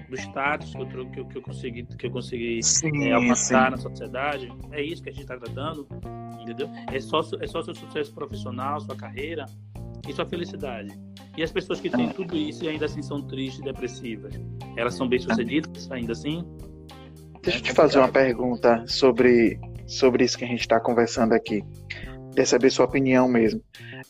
do 0.09 0.15
status 0.15 0.73
que 0.73 0.81
eu, 0.81 0.87
que 0.87 1.19
eu, 1.19 1.25
que 1.27 1.37
eu 1.37 1.41
consegui, 1.41 1.83
que 1.83 2.07
eu 2.07 2.11
consegui 2.11 2.63
sim, 2.63 3.05
é, 3.05 3.13
alcançar 3.13 3.65
sim. 3.65 3.71
na 3.71 3.77
sociedade. 3.77 4.51
É 4.71 4.81
isso 4.81 5.03
que 5.03 5.09
a 5.09 5.11
gente 5.11 5.21
está 5.21 5.37
tratando, 5.37 5.87
entendeu? 6.41 6.69
É 6.91 6.99
só, 6.99 7.21
é 7.39 7.47
só 7.47 7.61
seu 7.61 7.75
sucesso 7.75 8.13
profissional, 8.13 8.79
sua 8.79 8.95
carreira 8.95 9.45
e 10.07 10.13
sua 10.13 10.25
felicidade. 10.25 10.97
E 11.37 11.43
as 11.43 11.51
pessoas 11.51 11.79
que 11.79 11.89
têm 11.89 12.09
tudo 12.09 12.35
isso 12.35 12.63
e 12.63 12.69
ainda 12.69 12.85
assim 12.85 13.01
são 13.01 13.21
tristes 13.21 13.59
e 13.59 13.63
depressivas, 13.63 14.33
elas 14.75 14.95
são 14.95 15.07
bem-sucedidas 15.07 15.89
ainda 15.91 16.13
assim? 16.13 16.43
Deixa 17.41 17.59
eu 17.59 17.63
te 17.63 17.73
fazer 17.73 17.99
uma 17.99 18.09
pergunta 18.09 18.83
sobre, 18.87 19.59
sobre 19.87 20.25
isso 20.25 20.37
que 20.37 20.43
a 20.43 20.47
gente 20.47 20.61
está 20.61 20.79
conversando 20.79 21.33
aqui 21.33 21.63
quer 22.39 22.45
saber 22.45 22.69
sua 22.69 22.85
opinião 22.85 23.27
mesmo. 23.27 23.61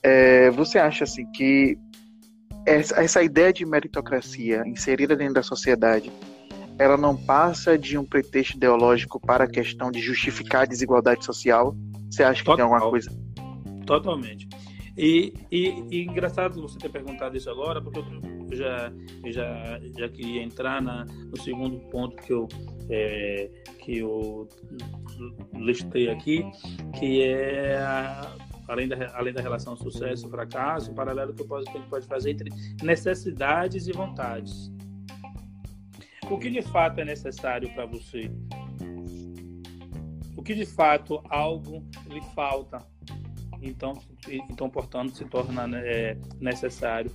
É, 0.04 0.52
você 0.52 0.78
acha 0.78 1.04
assim 1.04 1.26
que 1.32 1.78
essa, 2.66 3.02
essa 3.02 3.24
ideia 3.24 3.52
de 3.52 3.66
meritocracia 3.66 4.64
inserida 4.68 5.16
dentro 5.16 5.34
da 5.34 5.44
sociedade, 5.44 6.12
ela 6.78 6.96
não 6.96 7.16
passa 7.16 7.78
de 7.78 7.98
um 7.98 8.06
pretexto 8.06 8.56
ideológico 8.56 9.20
para 9.20 9.46
a 9.46 9.50
questão 9.50 9.90
de 9.90 10.00
justificar 10.00 10.62
a 10.62 10.66
desigualdade 10.66 11.26
social? 11.26 11.76
Você 12.10 12.24
acha 12.24 12.40
que 12.40 12.46
Total. 12.46 12.58
tem 12.58 12.64
alguma 12.64 12.90
coisa? 12.90 13.12
Totalmente. 13.86 14.48
E, 15.02 15.34
e, 15.50 15.86
e, 15.90 16.04
engraçado 16.04 16.62
você 16.62 16.78
ter 16.78 16.90
perguntado 16.90 17.38
isso 17.38 17.50
agora, 17.50 17.82
porque 17.82 18.00
eu 18.00 18.06
já, 18.52 18.92
já, 19.28 19.80
já 19.98 20.10
queria 20.10 20.44
entrar 20.44 20.82
na, 20.82 21.06
no 21.06 21.40
segundo 21.40 21.80
ponto 21.90 22.18
que 22.18 22.34
eu, 22.34 22.50
é, 22.90 23.50
que 23.80 24.00
eu 24.00 24.50
listei 25.56 26.10
aqui, 26.10 26.44
que 27.00 27.24
é 27.24 27.80
além 28.68 28.90
da, 28.90 29.18
além 29.18 29.32
da 29.32 29.42
relação 29.42 29.74
sucesso-fracasso, 29.78 30.92
o 30.92 30.94
paralelo 30.94 31.34
que, 31.34 31.44
eu 31.44 31.48
posso, 31.48 31.64
que 31.64 31.78
a 31.78 31.80
gente 31.80 31.90
pode 31.90 32.06
fazer 32.06 32.32
entre 32.32 32.50
necessidades 32.84 33.88
e 33.88 33.94
vontades. 33.94 34.70
O 36.30 36.38
que 36.38 36.50
de 36.50 36.62
fato 36.62 37.00
é 37.00 37.06
necessário 37.06 37.74
para 37.74 37.86
você? 37.86 38.30
O 40.36 40.44
que 40.44 40.54
de 40.54 40.66
fato 40.66 41.24
algo 41.30 41.88
lhe 42.10 42.22
falta? 42.36 42.86
Então, 43.62 43.94
então 44.50 44.70
portanto, 44.70 45.16
se 45.16 45.26
torna 45.26 45.68
é, 45.80 46.18
necessário. 46.40 47.12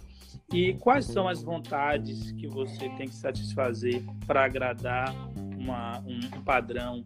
E 0.53 0.75
quais 0.75 1.07
são 1.07 1.27
as 1.27 1.43
vontades 1.43 2.33
que 2.33 2.47
você 2.47 2.89
tem 2.91 3.09
que 3.09 3.15
satisfazer 3.15 4.03
para 4.27 4.45
agradar 4.45 5.15
uma, 5.59 6.01
um 6.01 6.43
padrão 6.43 7.03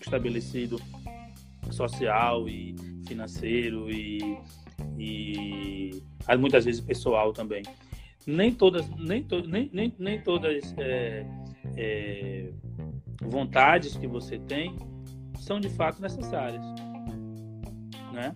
estabelecido 0.00 0.80
social 1.70 2.48
e 2.48 2.74
financeiro 3.06 3.90
e, 3.90 4.38
e 4.98 6.02
muitas 6.38 6.64
vezes 6.64 6.80
pessoal 6.80 7.32
também. 7.32 7.62
Nem 8.26 8.52
todas, 8.54 8.88
nem, 8.90 9.22
to, 9.22 9.46
nem, 9.46 9.68
nem, 9.72 9.94
nem 9.98 10.20
todas 10.20 10.74
é, 10.78 11.26
é, 11.76 12.52
vontades 13.22 13.96
que 13.96 14.06
você 14.06 14.38
tem 14.38 14.76
são 15.38 15.58
de 15.58 15.68
fato 15.68 16.00
necessárias, 16.00 16.64
né? 18.12 18.34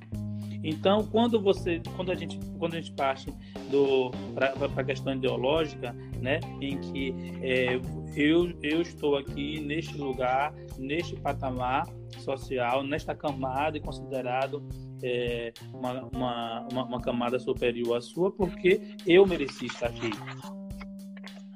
Então, 0.68 1.06
quando 1.06 1.40
você, 1.40 1.80
quando 1.94 2.10
a 2.10 2.14
gente, 2.16 2.40
quando 2.58 2.74
a 2.74 2.80
gente 2.80 2.92
parte 2.92 3.32
do 3.70 4.10
para 4.34 4.82
a 4.82 4.84
questão 4.84 5.14
ideológica, 5.14 5.94
né, 6.20 6.40
em 6.60 6.80
que 6.80 7.14
é, 7.40 7.76
eu, 8.16 8.52
eu 8.60 8.82
estou 8.82 9.16
aqui 9.16 9.60
neste 9.60 9.96
lugar, 9.96 10.52
neste 10.76 11.14
patamar 11.14 11.86
social, 12.18 12.82
nesta 12.82 13.14
camada 13.14 13.76
e 13.76 13.80
considerado 13.80 14.66
é, 15.04 15.52
uma, 15.72 16.02
uma, 16.12 16.68
uma, 16.72 16.84
uma 16.84 17.00
camada 17.00 17.38
superior 17.38 17.98
à 17.98 18.00
sua, 18.00 18.32
porque 18.32 18.80
eu 19.06 19.24
mereci 19.24 19.66
estar 19.66 19.86
aqui, 19.86 20.10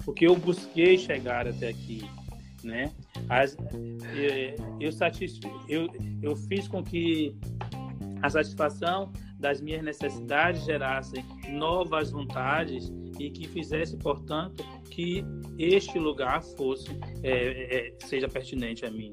porque 0.04 0.24
eu 0.24 0.36
busquei 0.36 0.96
chegar 0.96 1.48
até 1.48 1.68
aqui, 1.70 2.08
né? 2.62 2.92
As, 3.28 3.56
é, 4.14 4.54
eu, 4.78 4.90
eu, 5.68 5.88
eu 6.22 6.36
fiz 6.36 6.68
com 6.68 6.80
que 6.80 7.34
a 8.22 8.30
satisfação 8.30 9.12
das 9.38 9.60
minhas 9.60 9.82
necessidades 9.82 10.64
gerassem 10.64 11.24
novas 11.48 12.10
vontades 12.10 12.92
e 13.18 13.30
que 13.30 13.48
fizesse, 13.48 13.96
portanto, 13.96 14.64
que 14.90 15.24
este 15.58 15.98
lugar 15.98 16.42
fosse 16.42 16.88
é, 17.22 17.88
é, 17.88 17.94
seja 18.00 18.28
pertinente 18.28 18.84
a 18.84 18.90
mim. 18.90 19.12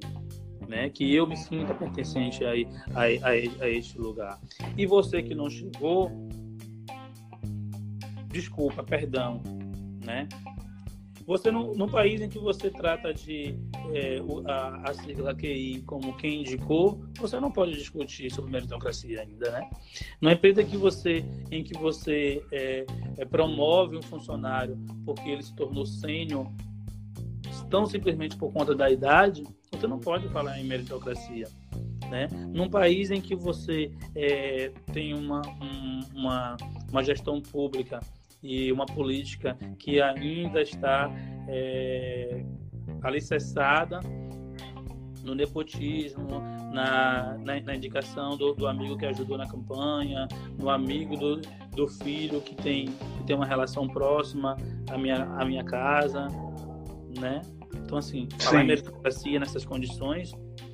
Né? 0.68 0.90
Que 0.90 1.16
eu 1.16 1.26
me 1.26 1.38
sinta 1.38 1.74
pertencente 1.74 2.44
a, 2.44 2.52
a, 2.52 3.04
a, 3.04 3.64
a 3.64 3.70
este 3.70 3.98
lugar. 3.98 4.40
E 4.78 4.86
você 4.86 5.24
que 5.24 5.34
não 5.34 5.50
chegou, 5.50 6.12
desculpa, 8.28 8.84
perdão, 8.84 9.42
né? 10.06 10.28
Você 11.26 11.52
no, 11.52 11.74
no 11.74 11.90
país 11.90 12.22
em 12.22 12.30
que 12.30 12.40
você 12.40 12.70
trata 12.70 13.14
de 13.14 13.58
é, 13.94 14.20
a, 14.46 14.90
a 14.90 14.94
sigla 14.94 15.34
QI 15.36 15.82
como 15.86 16.16
quem 16.18 16.42
indicou, 16.42 17.02
você 17.20 17.40
não 17.40 17.52
pode 17.52 17.74
discutir 17.74 18.32
sobre 18.32 18.52
meritocracia 18.52 19.22
ainda, 19.22 19.52
né? 19.52 19.70
Não 20.22 20.32
empresa 20.32 20.64
que 20.64 20.78
você 20.78 21.26
em 21.52 21.64
que 21.64 21.78
você 21.78 22.44
é, 22.52 22.86
é, 23.18 23.26
promove 23.26 23.98
um 23.98 24.02
funcionário 24.02 24.78
porque 25.06 25.30
ele 25.30 25.44
se 25.44 25.56
tornou 25.56 25.86
sênior 25.86 26.48
tão 27.70 27.86
simplesmente 27.86 28.36
por 28.38 28.52
conta 28.52 28.74
da 28.76 28.90
idade, 28.90 29.44
você 29.72 29.88
não 29.88 30.00
pode 30.00 30.28
falar 30.30 30.60
em 30.60 30.64
meritocracia. 30.64 31.48
Né? 32.10 32.28
Num 32.54 32.70
país 32.70 33.12
em 33.12 33.20
que 33.20 33.36
você 33.36 33.92
é, 34.16 34.72
tem 34.94 35.14
uma, 35.14 35.42
um, 35.62 36.00
uma, 36.16 36.58
uma 36.90 37.04
gestão 37.04 37.42
pública 37.42 38.00
e 38.42 38.72
uma 38.72 38.86
política 38.86 39.58
que 39.78 40.00
ainda 40.00 40.62
está 40.62 41.12
é, 41.50 42.46
alicerçada 43.02 44.00
no 45.24 45.36
nepotismo, 45.36 46.42
na, 46.72 47.38
na, 47.40 47.60
na 47.60 47.76
indicação 47.76 48.38
do, 48.38 48.54
do, 48.54 48.66
amigo 48.66 48.98
que 48.98 49.06
ajudou 49.06 49.38
na 49.38 49.48
campanha, 49.48 50.28
no 50.58 50.70
amigo 50.70 51.18
do, 51.18 51.42
do 51.76 51.88
filho 51.88 52.40
que 52.40 52.56
tem, 52.56 52.86
que 52.88 53.24
tem 53.26 53.36
uma 53.36 53.46
relação 53.46 53.88
próxima 53.88 54.56
à 54.90 54.98
minha, 54.98 55.26
à 55.38 55.44
minha 55.44 55.66
casa, 55.66 56.28
né? 57.20 57.42
Então, 57.76 57.98
assim, 57.98 58.28
falar 58.40 58.60
Sim. 58.60 58.64
em 58.64 58.68
meritocracia 58.68 59.40
nessas 59.40 59.66
condições 59.66 60.32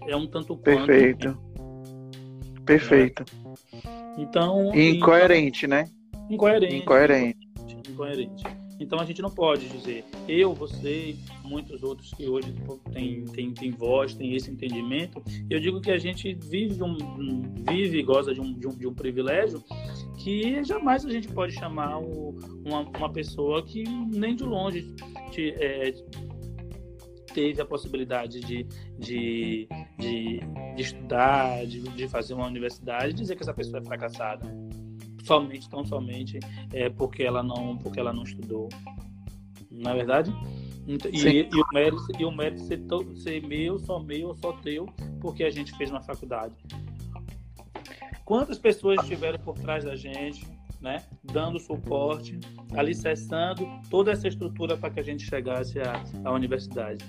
é 0.08 0.16
um 0.16 0.28
tanto 0.28 0.56
quanto... 0.56 0.86
Perfeito. 0.86 1.38
Perfeito. 2.64 3.26
Então... 4.18 4.72
Incoerente, 4.76 5.66
então, 5.66 5.78
né? 5.78 5.90
Incoerente. 6.30 6.76
Incoerente 6.76 7.54
incoerente. 7.94 8.44
Então 8.84 9.00
a 9.00 9.06
gente 9.06 9.22
não 9.22 9.30
pode 9.30 9.68
dizer 9.70 10.04
eu, 10.28 10.54
você, 10.54 11.16
muitos 11.44 11.82
outros 11.84 12.12
que 12.12 12.28
hoje 12.28 12.54
têm, 12.92 13.24
têm, 13.26 13.54
têm 13.54 13.72
voz, 13.72 14.14
têm 14.14 14.36
esse 14.36 14.52
entendimento. 14.52 15.24
Eu 15.50 15.60
digo 15.60 15.82
que 15.82 15.92
a 15.92 15.98
gente 15.98 16.34
vive, 16.34 16.84
um, 16.84 16.96
vive 17.70 18.00
e 18.00 18.04
goza 18.04 18.34
de 18.34 18.42
um, 18.42 18.54
de, 18.54 18.68
um, 18.68 18.72
de 18.72 18.88
um 18.88 18.94
privilégio 18.94 19.64
que 20.18 20.64
jamais 20.64 21.06
a 21.06 21.10
gente 21.10 21.28
pode 21.30 21.54
chamar 21.54 22.00
o, 22.00 22.38
uma, 22.66 22.82
uma 22.82 23.12
pessoa 23.12 23.64
que 23.64 23.84
nem 23.84 24.36
de 24.36 24.44
longe 24.44 24.94
te, 25.32 25.52
é, 25.52 25.94
teve 27.34 27.62
a 27.62 27.66
possibilidade 27.66 28.40
de, 28.42 28.64
de, 29.00 29.68
de, 29.98 30.40
de 30.76 30.82
estudar, 30.82 31.66
de, 31.66 31.82
de 31.82 32.08
fazer 32.08 32.34
uma 32.34 32.46
universidade, 32.46 33.14
dizer 33.14 33.36
que 33.36 33.44
essa 33.44 33.54
pessoa 33.54 33.80
é 33.80 33.84
fracassada 33.84 34.48
somente, 35.24 35.70
tão 35.70 35.86
somente 35.86 36.40
é, 36.72 36.90
porque 36.90 37.24
ela 37.24 37.42
não, 37.42 37.78
porque 37.78 38.00
ela 38.00 38.14
não 38.14 38.24
estudou. 38.24 38.70
Não 39.72 39.92
é 39.92 39.96
verdade? 39.96 40.32
E, 40.86 41.48
e, 41.52 41.62
o 41.62 41.66
mérito, 41.74 42.08
e 42.20 42.26
o 42.26 42.32
mérito 42.32 42.62
ser, 42.62 42.78
to, 42.80 43.16
ser 43.16 43.42
meu, 43.42 43.80
só 43.80 44.00
meu, 44.00 44.36
só 44.36 44.52
teu, 44.54 44.86
porque 45.22 45.44
a 45.44 45.50
gente 45.50 45.76
fez 45.78 45.90
uma 45.90 46.02
faculdade. 46.02 46.54
Quantas 48.26 48.58
pessoas 48.58 49.02
estiveram 49.02 49.40
por 49.40 49.58
trás 49.58 49.84
da 49.84 49.96
gente, 49.96 50.46
né, 50.82 51.04
dando 51.24 51.60
suporte, 51.60 52.38
alicerçando 52.76 53.66
toda 53.90 54.12
essa 54.12 54.28
estrutura 54.28 54.78
para 54.78 54.90
que 54.90 55.00
a 55.00 55.04
gente 55.04 55.26
chegasse 55.26 55.80
à, 55.80 56.04
à 56.26 56.32
universidade? 56.32 57.04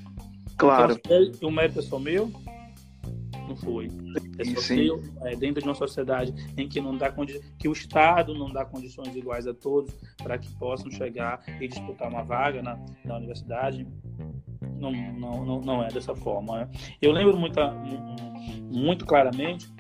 Claro. 0.57 0.98
Então, 1.05 1.48
o 1.48 1.53
mérito 1.53 1.81
é 1.81 1.83
só 1.83 1.98
meu? 1.98 2.33
Não 3.48 3.57
foi. 3.57 3.88
É 4.38 4.44
só 4.44 5.26
é, 5.26 5.36
dentro 5.36 5.62
de 5.62 5.68
uma 5.68 5.74
sociedade 5.74 6.34
em 6.56 6.68
que 6.68 6.80
não 6.80 6.96
dá 6.96 7.12
que 7.58 7.68
o 7.68 7.72
Estado 7.72 8.34
não 8.34 8.52
dá 8.52 8.64
condições 8.64 9.14
iguais 9.14 9.46
a 9.46 9.54
todos 9.54 9.94
para 10.22 10.38
que 10.38 10.50
possam 10.56 10.90
chegar 10.90 11.42
e 11.60 11.68
disputar 11.68 12.08
uma 12.08 12.22
vaga 12.22 12.62
na, 12.62 12.78
na 13.04 13.16
universidade. 13.16 13.86
Não, 14.78 14.90
não, 14.92 15.44
não, 15.44 15.60
não 15.60 15.82
é 15.82 15.88
dessa 15.88 16.14
forma. 16.14 16.58
Né? 16.58 16.70
Eu 17.00 17.12
lembro 17.12 17.36
muito, 17.36 17.60
muito 18.70 19.06
claramente 19.06 19.72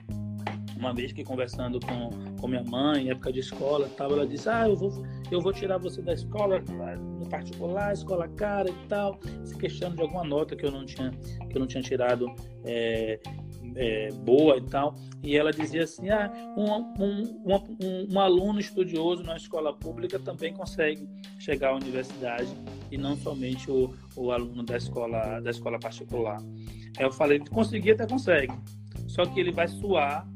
uma 0.84 0.92
vez 0.92 1.12
que 1.12 1.24
conversando 1.24 1.80
com, 1.80 2.10
com 2.38 2.48
minha 2.48 2.62
mãe, 2.62 3.04
em 3.06 3.10
época 3.10 3.32
de 3.32 3.40
escola, 3.40 3.88
tal, 3.96 4.12
ela 4.12 4.26
disse: 4.26 4.48
Ah, 4.48 4.68
eu 4.68 4.76
vou, 4.76 4.90
eu 5.30 5.40
vou 5.40 5.52
tirar 5.52 5.78
você 5.78 6.02
da 6.02 6.12
escola, 6.12 6.60
no 6.60 7.28
particular, 7.28 7.92
escola 7.92 8.28
cara 8.28 8.68
e 8.68 8.88
tal, 8.88 9.18
se 9.44 9.56
questionando 9.56 9.96
de 9.96 10.02
alguma 10.02 10.24
nota 10.24 10.54
que 10.54 10.64
eu 10.64 10.70
não 10.70 10.84
tinha, 10.84 11.10
que 11.48 11.56
eu 11.56 11.60
não 11.60 11.66
tinha 11.66 11.82
tirado 11.82 12.26
é, 12.64 13.18
é, 13.76 14.10
boa 14.12 14.56
e 14.56 14.62
tal. 14.62 14.94
E 15.22 15.36
ela 15.36 15.50
dizia 15.50 15.84
assim: 15.84 16.10
ah, 16.10 16.30
um, 16.56 17.02
um, 17.02 17.42
um, 17.44 18.14
um, 18.14 18.20
aluno 18.20 18.60
estudioso 18.60 19.22
na 19.22 19.36
escola 19.36 19.72
pública 19.72 20.18
também 20.18 20.52
consegue 20.52 21.08
chegar 21.38 21.70
à 21.70 21.76
universidade 21.76 22.48
e 22.90 22.98
não 22.98 23.16
somente 23.16 23.70
o, 23.70 23.94
o 24.16 24.30
aluno 24.30 24.62
da 24.62 24.76
escola, 24.76 25.40
da 25.40 25.50
escola 25.50 25.78
particular. 25.78 26.38
Eu 26.98 27.10
falei: 27.10 27.40
conseguir 27.40 27.92
até 27.92 28.06
consegue, 28.06 28.52
só 29.08 29.24
que 29.24 29.40
ele 29.40 29.52
vai 29.52 29.68
suar 29.68 30.28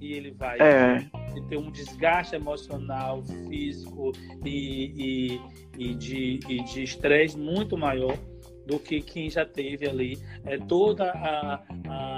e 0.00 0.12
ele 0.12 0.32
vai 0.32 0.58
é. 0.60 1.08
ter 1.48 1.56
um 1.56 1.70
desgaste 1.70 2.34
emocional, 2.34 3.22
físico 3.48 4.12
e, 4.44 5.38
e, 5.78 5.92
e 5.92 5.94
de 5.94 6.82
estresse 6.82 7.38
muito 7.38 7.78
maior 7.78 8.18
do 8.66 8.78
que 8.78 9.00
quem 9.00 9.30
já 9.30 9.44
teve 9.44 9.88
ali 9.88 10.18
é, 10.44 10.58
toda 10.58 11.10
a, 11.10 11.62
a 11.88 12.11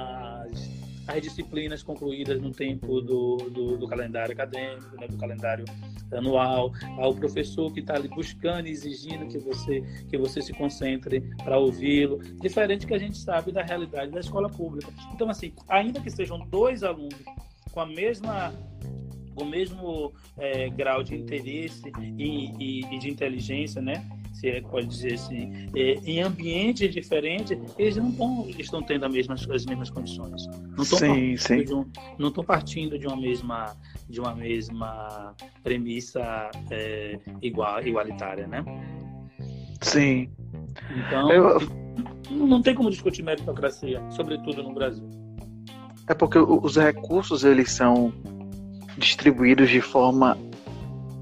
as 1.06 1.22
disciplinas 1.22 1.82
concluídas 1.82 2.40
no 2.40 2.50
tempo 2.50 3.00
do, 3.00 3.36
do, 3.36 3.76
do 3.76 3.86
calendário 3.86 4.32
acadêmico, 4.32 4.96
né, 4.96 5.06
do 5.06 5.16
calendário 5.16 5.64
anual, 6.12 6.72
ao 6.98 7.14
professor 7.14 7.72
que 7.72 7.80
está 7.80 7.94
ali 7.94 8.08
buscando 8.08 8.66
exigindo 8.66 9.26
que 9.26 9.38
você, 9.38 9.82
que 10.08 10.16
você 10.16 10.40
se 10.40 10.52
concentre 10.52 11.20
para 11.42 11.58
ouvi-lo, 11.58 12.18
diferente 12.40 12.86
que 12.86 12.94
a 12.94 12.98
gente 12.98 13.18
sabe 13.18 13.52
da 13.52 13.62
realidade 13.62 14.12
da 14.12 14.20
escola 14.20 14.48
pública. 14.48 14.92
Então, 15.12 15.28
assim, 15.28 15.52
ainda 15.68 16.00
que 16.00 16.10
sejam 16.10 16.38
dois 16.48 16.82
alunos 16.82 17.22
com 17.72 17.80
a 17.80 17.86
mesma 17.86 18.52
o 19.36 19.44
mesmo 19.44 20.12
é, 20.38 20.68
grau 20.70 21.02
de 21.02 21.16
interesse 21.16 21.90
e, 22.00 22.52
e, 22.58 22.80
e, 22.94 22.98
de 22.98 23.10
inteligência, 23.10 23.82
né? 23.82 24.06
Se 24.34 24.48
é, 24.48 24.60
pode 24.60 24.86
dizer 24.88 25.14
assim, 25.14 25.68
é, 25.76 25.94
em 26.04 26.20
ambientes 26.20 26.92
diferentes, 26.92 27.56
eles 27.78 27.96
não 27.96 28.12
tão, 28.12 28.46
estão 28.58 28.82
tendo 28.82 29.06
as 29.06 29.12
mesmas, 29.12 29.48
as 29.48 29.64
mesmas 29.64 29.90
condições. 29.90 30.46
Não 30.76 30.82
estão 30.82 30.98
sim, 30.98 31.36
sim. 31.36 31.64
Um, 31.72 31.86
não 32.18 32.28
estão 32.28 32.44
partindo 32.44 32.98
de 32.98 33.06
uma 33.06 33.16
mesma 33.16 33.76
de 34.08 34.20
uma 34.20 34.34
mesma 34.34 35.34
premissa 35.62 36.50
é, 36.70 37.18
igual, 37.40 37.80
igualitária, 37.80 38.46
né? 38.46 38.64
Sim. 39.80 40.28
Então, 40.90 41.30
Eu... 41.30 41.58
não 42.30 42.60
tem 42.60 42.74
como 42.74 42.90
discutir 42.90 43.22
meritocracia, 43.22 44.02
sobretudo 44.10 44.62
no 44.62 44.74
Brasil. 44.74 45.08
É 46.08 46.12
porque 46.12 46.38
os 46.38 46.76
recursos 46.76 47.44
eles 47.44 47.70
são 47.70 48.12
distribuídos 48.98 49.70
de 49.70 49.80
forma 49.80 50.36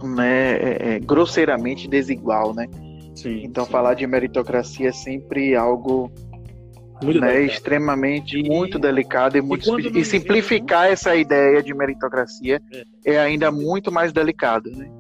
né, 0.02 0.56
é, 0.56 0.94
é, 0.94 0.98
grosseiramente 0.98 1.86
desigual, 1.86 2.52
né? 2.54 2.68
Sim, 3.22 3.44
então 3.44 3.64
sim. 3.64 3.70
falar 3.70 3.94
de 3.94 4.06
meritocracia 4.06 4.88
é 4.88 4.92
sempre 4.92 5.54
algo 5.54 6.10
né, 7.02 7.42
extremamente 7.42 8.38
e, 8.38 8.48
muito 8.48 8.78
delicado 8.78 9.36
e, 9.36 9.40
muito 9.40 9.78
e, 9.78 10.00
e 10.00 10.04
simplificar 10.04 10.90
essa 10.90 11.14
ideia 11.14 11.62
de 11.62 11.72
meritocracia 11.72 12.60
é. 12.72 12.84
é. 13.14 13.20
ainda 13.20 13.50
muito 13.52 13.92
mais 13.92 14.12
delicado, 14.12 14.70
né? 14.70 14.90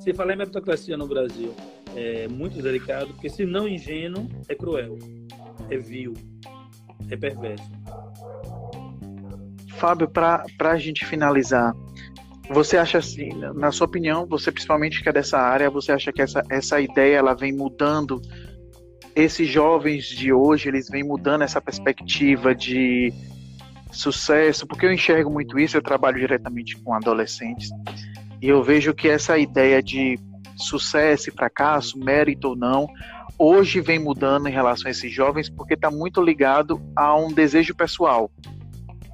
Se 0.00 0.12
falar 0.12 0.34
em 0.34 0.38
meritocracia 0.38 0.96
no 0.96 1.06
Brasil 1.06 1.54
é 1.94 2.28
muito 2.28 2.60
delicado, 2.60 3.08
porque 3.14 3.28
se 3.28 3.44
não 3.44 3.68
ingênuo 3.68 4.28
é 4.48 4.54
cruel, 4.54 4.98
é 5.70 5.76
vil, 5.76 6.14
é 7.10 7.16
perverso. 7.16 7.70
Fábio, 9.76 10.08
para 10.08 10.44
a 10.60 10.76
gente 10.76 11.06
finalizar, 11.06 11.72
você 12.50 12.76
acha 12.76 12.98
assim, 12.98 13.30
na 13.54 13.70
sua 13.70 13.86
opinião, 13.86 14.26
você 14.26 14.50
principalmente 14.50 15.02
que 15.02 15.08
é 15.08 15.12
dessa 15.12 15.38
área, 15.38 15.70
você 15.70 15.92
acha 15.92 16.12
que 16.12 16.22
essa, 16.22 16.42
essa 16.50 16.80
ideia 16.80 17.16
ela 17.16 17.34
vem 17.34 17.52
mudando? 17.52 18.20
Esses 19.14 19.48
jovens 19.48 20.04
de 20.06 20.32
hoje, 20.32 20.68
eles 20.68 20.88
vêm 20.88 21.02
mudando 21.02 21.42
essa 21.42 21.60
perspectiva 21.60 22.54
de 22.54 23.12
sucesso? 23.90 24.66
Porque 24.66 24.86
eu 24.86 24.92
enxergo 24.92 25.30
muito 25.30 25.58
isso, 25.58 25.76
eu 25.76 25.82
trabalho 25.82 26.18
diretamente 26.18 26.76
com 26.76 26.94
adolescentes, 26.94 27.70
e 28.40 28.48
eu 28.48 28.62
vejo 28.62 28.94
que 28.94 29.08
essa 29.08 29.36
ideia 29.36 29.82
de 29.82 30.18
sucesso 30.56 31.28
e 31.28 31.32
fracasso, 31.32 31.98
mérito 31.98 32.48
ou 32.48 32.56
não, 32.56 32.86
hoje 33.38 33.80
vem 33.80 33.98
mudando 33.98 34.48
em 34.48 34.52
relação 34.52 34.88
a 34.88 34.90
esses 34.90 35.12
jovens, 35.12 35.48
porque 35.48 35.74
está 35.74 35.90
muito 35.90 36.22
ligado 36.22 36.80
a 36.96 37.16
um 37.16 37.32
desejo 37.32 37.74
pessoal 37.74 38.30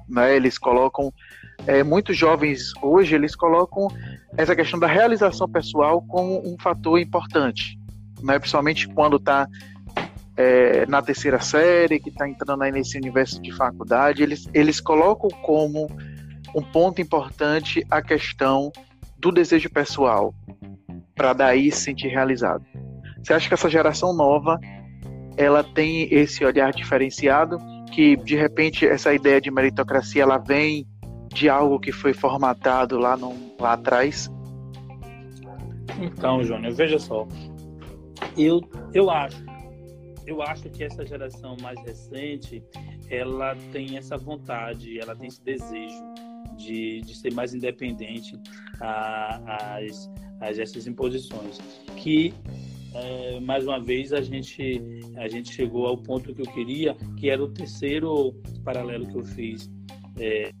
né? 0.07 0.35
Eles 0.35 0.57
colocam 0.57 1.13
é, 1.67 1.83
muitos 1.83 2.17
jovens 2.17 2.73
hoje 2.81 3.15
eles 3.15 3.35
colocam 3.35 3.87
essa 4.37 4.55
questão 4.55 4.79
da 4.79 4.87
realização 4.87 5.49
pessoal 5.49 6.01
como 6.01 6.39
um 6.47 6.55
fator 6.59 6.99
importante, 6.99 7.79
né? 8.21 8.37
Principalmente 8.37 8.87
quando 8.89 9.17
está 9.17 9.47
é, 10.37 10.85
na 10.85 11.01
terceira 11.01 11.39
série, 11.39 11.99
que 11.99 12.09
está 12.09 12.27
entrando 12.27 12.61
aí 12.63 12.71
nesse 12.71 12.97
universo 12.97 13.41
de 13.41 13.51
faculdade, 13.51 14.21
eles, 14.21 14.47
eles 14.53 14.79
colocam 14.79 15.29
como 15.41 15.87
um 16.53 16.61
ponto 16.61 17.01
importante 17.01 17.85
a 17.89 18.01
questão 18.01 18.71
do 19.17 19.31
desejo 19.31 19.69
pessoal, 19.69 20.33
para 21.15 21.33
daí 21.33 21.71
se 21.71 21.81
sentir 21.81 22.09
realizado. 22.09 22.63
Você 23.23 23.33
acha 23.33 23.47
que 23.47 23.53
essa 23.53 23.69
geração 23.69 24.13
nova 24.13 24.59
ela 25.37 25.63
tem 25.63 26.13
esse 26.13 26.45
olhar 26.45 26.71
diferenciado? 26.71 27.57
que 27.95 28.17
de 28.17 28.35
repente 28.35 28.85
essa 28.85 29.13
ideia 29.13 29.39
de 29.39 29.49
meritocracia 29.49 30.23
ela 30.23 30.37
vem 30.37 30.85
de 31.35 31.49
algo 31.49 31.79
que 31.79 31.91
foi 31.91 32.13
formatado 32.13 32.97
lá, 32.97 33.17
no, 33.17 33.35
lá 33.59 33.73
atrás? 33.73 34.31
Então, 36.01 36.41
Júnior, 36.41 36.73
veja 36.73 36.97
só. 36.97 37.27
Eu, 38.37 38.61
eu 38.93 39.09
acho, 39.09 39.43
eu 40.25 40.41
acho 40.41 40.69
que 40.69 40.83
essa 40.83 41.05
geração 41.05 41.57
mais 41.61 41.77
recente, 41.83 42.63
ela 43.09 43.53
tem 43.73 43.97
essa 43.97 44.17
vontade, 44.17 44.97
ela 44.97 45.13
tem 45.13 45.27
esse 45.27 45.43
desejo 45.43 46.03
de, 46.57 47.01
de 47.01 47.15
ser 47.15 47.33
mais 47.33 47.53
independente 47.53 48.39
às, 48.79 50.09
às 50.39 50.57
essas 50.57 50.87
imposições, 50.87 51.59
que 51.97 52.33
é, 52.93 53.41
mais 53.41 53.67
uma 53.67 53.79
vez 53.81 54.13
a 54.13 54.21
gente 54.21 54.81
a 55.17 55.27
gente 55.27 55.53
chegou 55.53 55.85
ao 55.85 55.97
ponto 55.97 56.33
que 56.33 56.41
eu 56.41 56.45
queria, 56.53 56.95
que 57.17 57.29
era 57.29 57.43
o 57.43 57.49
terceiro 57.49 58.33
paralelo 58.63 59.05
que 59.05 59.17
eu 59.17 59.23
fiz. 59.23 59.69
É... 60.17 60.51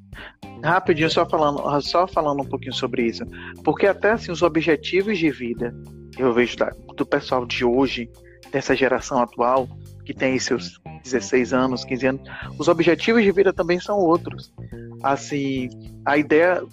Rapidinho, 0.63 1.09
só 1.09 1.25
falando, 1.27 1.81
só 1.81 2.07
falando 2.07 2.41
um 2.41 2.45
pouquinho 2.45 2.73
sobre 2.73 3.03
isso, 3.03 3.23
porque 3.63 3.87
até 3.87 4.11
assim 4.11 4.31
os 4.31 4.41
objetivos 4.41 5.17
de 5.17 5.29
vida 5.29 5.75
eu 6.17 6.33
vejo 6.33 6.57
da, 6.57 6.71
do 6.95 7.05
pessoal 7.05 7.45
de 7.45 7.65
hoje, 7.65 8.09
dessa 8.51 8.75
geração 8.75 9.19
atual, 9.19 9.67
que 10.05 10.13
tem 10.13 10.39
seus 10.39 10.79
16 11.03 11.53
anos, 11.53 11.83
15 11.83 12.07
anos, 12.07 12.21
os 12.57 12.67
objetivos 12.67 13.23
de 13.23 13.31
vida 13.31 13.51
também 13.51 13.79
são 13.79 13.97
outros. 13.97 14.53
Assim, 15.03 15.69
a 16.05 16.17
ideia, 16.17 16.63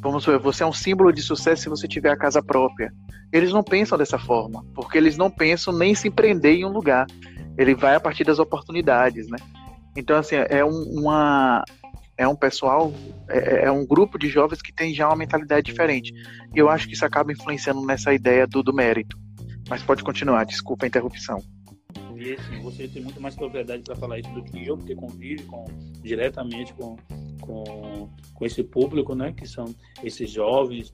vamos 0.00 0.26
ver, 0.26 0.38
você 0.38 0.62
é 0.62 0.66
um 0.66 0.72
símbolo 0.72 1.12
de 1.12 1.22
sucesso 1.22 1.62
se 1.62 1.68
você 1.68 1.86
tiver 1.86 2.10
a 2.10 2.16
casa 2.16 2.42
própria 2.42 2.92
eles 3.32 3.50
não 3.50 3.64
pensam 3.64 3.96
dessa 3.96 4.18
forma, 4.18 4.64
porque 4.74 4.98
eles 4.98 5.16
não 5.16 5.30
pensam 5.30 5.72
nem 5.72 5.94
se 5.94 6.08
empreender 6.08 6.52
em 6.52 6.66
um 6.66 6.68
lugar. 6.68 7.06
Ele 7.56 7.74
vai 7.74 7.94
a 7.94 8.00
partir 8.00 8.24
das 8.24 8.38
oportunidades, 8.38 9.26
né? 9.28 9.38
Então, 9.96 10.16
assim, 10.18 10.36
é 10.36 10.62
um, 10.64 11.00
uma, 11.00 11.64
é 12.22 12.28
um 12.28 12.36
pessoal, 12.36 12.92
é, 13.28 13.66
é, 13.66 13.70
um 13.70 13.84
grupo 13.84 14.18
de 14.18 14.28
jovens 14.28 14.62
que 14.62 14.72
tem 14.72 14.94
já 14.94 15.08
uma 15.08 15.16
mentalidade 15.16 15.66
diferente. 15.66 16.12
E 16.54 16.58
eu 16.58 16.68
acho 16.68 16.86
que 16.86 16.94
isso 16.94 17.04
acaba 17.04 17.32
influenciando 17.32 17.84
nessa 17.84 18.14
ideia 18.14 18.46
do, 18.46 18.62
do 18.62 18.72
mérito. 18.72 19.18
Mas 19.68 19.82
pode 19.82 20.02
continuar, 20.04 20.44
desculpa 20.44 20.86
a 20.86 20.88
interrupção. 20.88 21.42
E 22.16 22.34
assim, 22.34 22.60
você 22.62 22.86
tem 22.86 23.02
muito 23.02 23.20
mais 23.20 23.34
propriedade 23.34 23.82
para 23.82 23.96
falar 23.96 24.20
isso 24.20 24.32
do 24.32 24.44
que 24.44 24.64
eu, 24.64 24.76
porque 24.76 24.94
convive 24.94 25.42
com, 25.44 25.64
diretamente 26.00 26.72
com, 26.74 26.96
com, 27.40 28.08
com 28.34 28.44
esse 28.46 28.62
público, 28.62 29.14
né? 29.14 29.32
Que 29.32 29.46
são 29.46 29.74
esses 30.04 30.30
jovens 30.30 30.92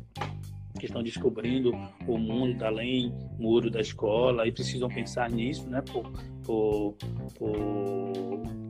que 0.78 0.86
estão 0.86 1.02
descobrindo 1.02 1.72
o 2.06 2.16
mundo 2.16 2.62
além 2.64 3.12
muro 3.38 3.70
da 3.70 3.80
escola 3.80 4.46
e 4.46 4.52
precisam 4.52 4.88
pensar 4.88 5.28
nisso, 5.28 5.68
né? 5.68 5.82
Por, 5.82 6.10
por, 6.44 6.94
por, 7.36 8.67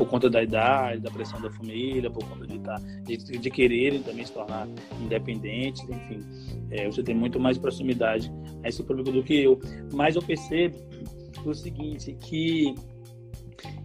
por 0.00 0.08
conta 0.08 0.30
da 0.30 0.42
idade, 0.42 1.02
da 1.02 1.10
pressão 1.10 1.38
da 1.42 1.50
família, 1.50 2.10
por 2.10 2.26
conta 2.26 2.46
de, 2.46 2.58
tá, 2.60 2.76
de, 3.04 3.18
de 3.18 3.50
quererem 3.50 4.02
também 4.02 4.24
se 4.24 4.32
tornar 4.32 4.66
independentes, 4.98 5.82
enfim. 5.82 6.24
É, 6.70 6.86
você 6.86 7.02
tem 7.02 7.14
muito 7.14 7.38
mais 7.38 7.58
proximidade 7.58 8.32
a 8.64 8.68
esse 8.70 8.82
público 8.82 9.12
do 9.12 9.22
que 9.22 9.34
eu. 9.42 9.60
Mas 9.92 10.16
eu 10.16 10.22
percebo 10.22 10.74
o 11.44 11.52
seguinte, 11.52 12.16
que 12.18 12.74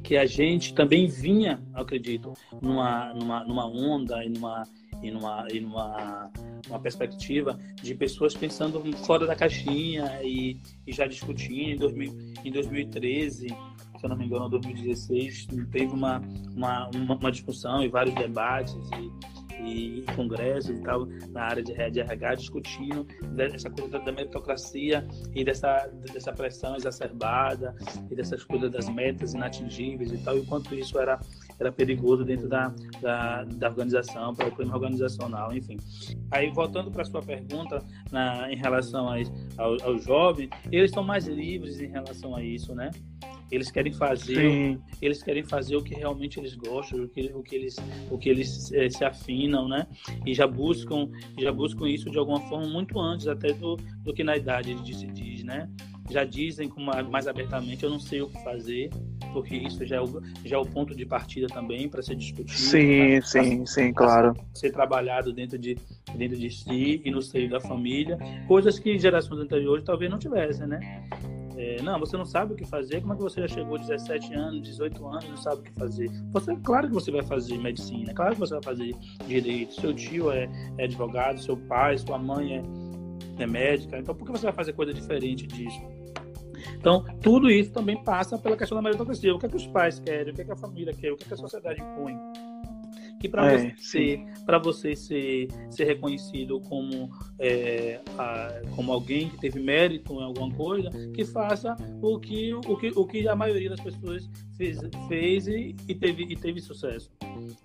que 0.01 0.15
a 0.15 0.25
gente 0.25 0.73
também 0.73 1.07
vinha, 1.07 1.59
acredito, 1.73 2.31
numa, 2.61 3.11
numa, 3.13 3.43
numa 3.43 3.65
onda 3.65 4.23
e 4.23 4.29
numa 4.29 4.63
e 5.03 5.11
numa, 5.11 5.47
e 5.51 5.59
numa 5.59 6.31
uma 6.69 6.79
perspectiva 6.79 7.59
de 7.81 7.93
pessoas 7.93 8.33
pensando 8.33 8.81
fora 9.05 9.25
da 9.27 9.35
caixinha 9.35 10.21
e, 10.23 10.57
e 10.87 10.93
já 10.93 11.05
discutindo. 11.07 11.71
Em, 11.71 11.77
2000, 11.77 12.33
em 12.45 12.51
2013, 12.51 13.47
se 14.05 14.07
eu 14.07 14.09
não 14.09 14.17
me 14.17 14.25
engano, 14.25 14.45
em 14.45 14.49
2016, 14.49 15.47
teve 15.71 15.87
uma, 15.87 16.21
uma, 16.55 16.89
uma, 16.89 17.31
discussão 17.31 17.83
e 17.83 17.87
vários 17.87 18.13
debates 18.13 18.75
e, 19.59 19.99
e 19.99 20.05
congressos 20.15 20.77
e 20.77 20.83
tal 20.83 21.07
na 21.31 21.45
área 21.45 21.63
de, 21.63 21.73
de 21.89 21.99
RH 21.99 22.35
discutindo 22.35 23.07
dessa 23.35 23.69
coisa 23.69 23.97
da 23.97 24.11
meritocracia 24.11 25.07
e 25.33 25.43
dessa, 25.43 25.87
dessa 26.13 26.31
pressão 26.31 26.75
exacerbada 26.75 27.75
e 28.11 28.15
dessas 28.15 28.43
coisas 28.43 28.71
das 28.71 28.87
metas 28.87 29.33
inatingíveis 29.33 30.11
e 30.11 30.17
tal, 30.19 30.37
e 30.37 30.45
quanto 30.45 30.75
isso 30.75 30.99
era 30.99 31.19
era 31.59 31.71
perigoso 31.71 32.25
dentro 32.25 32.49
da, 32.49 32.73
da, 33.01 33.43
da 33.43 33.69
organização, 33.69 34.35
para 34.35 34.49
o 34.49 34.51
clima 34.51 34.75
organizacional, 34.75 35.53
enfim. 35.53 35.77
Aí, 36.31 36.51
voltando 36.51 36.91
para 36.91 37.03
a 37.03 37.05
sua 37.05 37.21
pergunta 37.21 37.81
na, 38.11 38.51
em 38.51 38.57
relação 38.57 39.07
aos, 39.07 39.31
ao, 39.57 39.81
ao 39.81 39.97
jovens, 39.97 40.49
eles 40.69 40.91
estão 40.91 41.03
mais 41.03 41.27
livres 41.27 41.79
em 41.79 41.87
relação 41.87 42.35
a 42.35 42.43
isso, 42.43 42.75
né? 42.75 42.91
Eles 43.51 43.69
querem 43.69 43.93
fazer, 43.93 44.35
Sim. 44.35 44.79
eles 45.01 45.21
querem 45.21 45.43
fazer 45.43 45.75
o 45.75 45.83
que 45.83 45.93
realmente 45.93 46.39
eles 46.39 46.55
gostam, 46.55 47.03
o 47.03 47.07
que, 47.07 47.31
o 47.33 47.43
que 47.43 47.55
eles, 47.55 47.75
o 48.09 48.17
que 48.17 48.29
eles 48.29 48.71
é, 48.73 48.89
se 48.89 49.03
afinam, 49.03 49.67
né? 49.67 49.87
E 50.25 50.33
já 50.33 50.47
buscam, 50.47 51.09
já 51.37 51.51
buscam 51.51 51.87
isso 51.87 52.09
de 52.09 52.17
alguma 52.17 52.41
forma 52.41 52.67
muito 52.67 52.99
antes 52.99 53.27
até 53.27 53.53
do, 53.53 53.77
do 54.03 54.13
que 54.13 54.23
na 54.23 54.35
idade 54.35 54.75
se 54.95 55.07
diz, 55.07 55.43
né? 55.43 55.69
Já 56.09 56.23
dizem 56.23 56.69
com 56.69 56.81
mais 56.81 57.27
abertamente, 57.27 57.83
eu 57.83 57.89
não 57.89 57.99
sei 57.99 58.21
o 58.21 58.29
que 58.29 58.43
fazer, 58.43 58.89
porque 59.33 59.55
isso 59.55 59.85
já 59.85 59.97
é 59.97 60.01
o, 60.01 60.21
já 60.45 60.55
é 60.55 60.59
o 60.59 60.65
ponto 60.65 60.95
de 60.95 61.05
partida 61.05 61.47
também 61.47 61.89
para 61.89 62.01
ser 62.01 62.15
discutido. 62.15 62.57
Sim, 62.57 63.19
pra, 63.19 63.21
sim, 63.27 63.57
pra, 63.57 63.65
sim, 63.65 63.93
pra 63.93 64.05
claro. 64.05 64.33
Ser 64.53 64.71
trabalhado 64.71 65.33
dentro 65.33 65.57
de, 65.57 65.75
dentro 66.15 66.37
de 66.37 66.49
si 66.49 67.01
e 67.03 67.11
no 67.11 67.21
seio 67.21 67.49
da 67.49 67.59
família, 67.59 68.17
coisas 68.47 68.77
que 68.77 68.97
gerações 68.99 69.41
anteriores 69.41 69.83
talvez 69.83 70.09
não 70.09 70.19
tivessem, 70.19 70.67
né? 70.67 70.79
É, 71.57 71.81
não, 71.81 71.99
você 71.99 72.17
não 72.17 72.25
sabe 72.25 72.53
o 72.53 72.55
que 72.55 72.65
fazer, 72.65 73.01
como 73.01 73.13
é 73.13 73.15
que 73.15 73.21
você 73.21 73.41
já 73.41 73.47
chegou 73.47 73.77
17 73.77 74.33
anos, 74.33 74.61
18 74.61 75.07
anos, 75.07 75.29
não 75.29 75.37
sabe 75.37 75.61
o 75.61 75.63
que 75.63 75.71
fazer? 75.73 76.09
Você, 76.31 76.55
claro 76.57 76.87
que 76.87 76.93
você 76.93 77.11
vai 77.11 77.23
fazer 77.23 77.57
medicina, 77.57 78.13
claro 78.13 78.33
que 78.33 78.39
você 78.39 78.53
vai 78.55 78.63
fazer 78.63 78.95
direito, 79.25 79.73
seu 79.79 79.93
tio 79.93 80.31
é, 80.31 80.49
é 80.77 80.83
advogado, 80.83 81.39
seu 81.39 81.55
pai, 81.55 81.97
sua 81.97 82.17
mãe 82.17 82.57
é, 82.57 82.63
é 83.43 83.47
médica, 83.47 83.97
então 83.97 84.13
por 84.13 84.25
que 84.25 84.31
você 84.33 84.43
vai 84.43 84.53
fazer 84.53 84.73
coisa 84.73 84.93
diferente 84.93 85.47
disso? 85.47 85.81
Então, 86.77 87.03
tudo 87.21 87.49
isso 87.49 87.71
também 87.71 88.03
passa 88.03 88.37
pela 88.37 88.55
questão 88.55 88.75
da 88.75 88.81
meritocracia. 88.81 89.33
O 89.33 89.39
que 89.39 89.45
é 89.45 89.49
que 89.49 89.55
os 89.55 89.67
pais 89.67 89.99
querem, 89.99 90.31
o 90.31 90.35
que 90.35 90.41
é 90.41 90.45
que 90.45 90.51
a 90.51 90.55
família 90.55 90.93
quer, 90.93 91.11
o 91.11 91.15
que 91.15 91.23
é 91.23 91.27
que 91.27 91.33
a 91.33 91.37
sociedade 91.37 91.81
impõe 91.81 92.15
que 93.25 93.29
para 93.29 93.51
é, 93.51 93.57
você 93.57 93.75
ser 93.77 94.25
você 94.61 94.95
ser, 94.95 95.47
ser 95.69 95.85
reconhecido 95.85 96.59
como 96.61 97.09
é, 97.39 97.99
a, 98.17 98.61
como 98.75 98.91
alguém 98.91 99.29
que 99.29 99.37
teve 99.37 99.59
mérito 99.59 100.13
em 100.13 100.23
alguma 100.23 100.53
coisa 100.55 100.89
que 101.13 101.25
faça 101.25 101.75
o 102.01 102.19
que 102.19 102.53
o 102.53 102.77
que, 102.77 102.91
o 102.95 103.05
que 103.05 103.27
a 103.27 103.35
maioria 103.35 103.69
das 103.69 103.79
pessoas 103.79 104.29
fez, 104.57 104.79
fez 105.07 105.47
e, 105.47 105.75
e 105.87 105.95
teve 105.95 106.23
e 106.23 106.35
teve 106.35 106.61
sucesso 106.61 107.11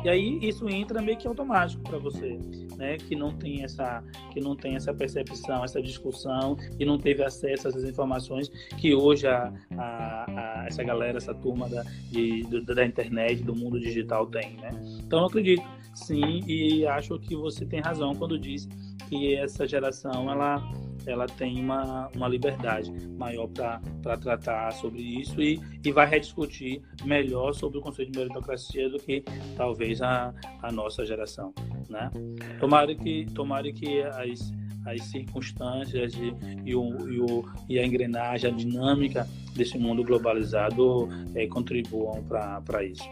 e 0.04 0.08
aí 0.08 0.38
isso 0.42 0.68
entra 0.68 1.00
meio 1.00 1.16
que 1.16 1.26
automático 1.26 1.82
para 1.82 1.98
você 1.98 2.38
né? 2.76 2.96
Que 2.96 3.14
não 3.14 3.32
tem 3.32 3.62
essa 3.62 4.02
que 4.32 4.40
não 4.40 4.54
tem 4.56 4.76
essa 4.76 4.92
percepção 4.92 5.64
essa 5.64 5.82
discussão 5.82 6.56
e 6.78 6.84
não 6.84 6.98
teve 6.98 7.22
acesso 7.22 7.66
a 7.66 7.70
essas 7.70 7.84
informações 7.84 8.48
que 8.78 8.94
hoje 8.94 9.26
a, 9.26 9.52
a, 9.76 10.24
a 10.62 10.66
essa 10.66 10.82
galera 10.82 11.18
essa 11.18 11.34
turma 11.34 11.68
da, 11.68 11.82
de, 12.10 12.44
da 12.62 12.84
internet 12.84 13.42
do 13.42 13.54
mundo 13.54 13.78
digital 13.78 14.26
tem 14.26 14.56
né? 14.56 14.70
Então 15.04 15.20
eu 15.20 15.26
acredito 15.26 15.62
sim, 15.94 16.42
e 16.46 16.86
acho 16.86 17.18
que 17.18 17.36
você 17.36 17.64
tem 17.66 17.80
razão 17.80 18.14
quando 18.14 18.38
diz 18.38 18.68
que 19.08 19.34
essa 19.34 19.66
geração 19.66 20.30
ela, 20.30 20.62
ela 21.10 21.26
tem 21.26 21.60
uma, 21.60 22.08
uma 22.14 22.28
liberdade 22.28 22.90
maior 23.18 23.48
para 23.48 24.16
tratar 24.16 24.72
sobre 24.72 25.00
isso 25.00 25.40
e, 25.40 25.60
e 25.84 25.92
vai 25.92 26.06
rediscutir 26.06 26.80
melhor 27.04 27.52
sobre 27.52 27.78
o 27.78 27.82
conceito 27.82 28.12
de 28.12 28.18
meritocracia 28.18 28.88
do 28.88 28.98
que 28.98 29.24
talvez 29.56 30.00
a, 30.02 30.32
a 30.62 30.72
nossa 30.72 31.04
geração. 31.04 31.52
Né? 31.88 32.10
Tomara 32.58 32.94
que, 32.94 33.26
tomara 33.34 33.72
que 33.72 34.02
as, 34.02 34.52
as 34.86 35.02
circunstâncias 35.04 36.14
e, 36.14 36.34
e, 36.64 36.74
o, 36.74 37.08
e, 37.08 37.20
o, 37.20 37.44
e 37.68 37.78
a 37.78 37.86
engrenagem, 37.86 38.50
a 38.50 38.54
dinâmica 38.54 39.26
desse 39.54 39.78
mundo 39.78 40.04
globalizado 40.04 41.08
é, 41.34 41.46
contribuam 41.46 42.22
para 42.24 42.84
isso. 42.84 43.08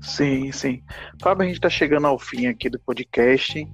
Sim, 0.00 0.50
sim. 0.50 0.82
Fábio, 1.20 1.44
a 1.44 1.46
gente 1.46 1.56
está 1.56 1.70
chegando 1.70 2.06
ao 2.06 2.18
fim 2.18 2.46
aqui 2.46 2.68
do 2.68 2.78
podcast. 2.80 3.66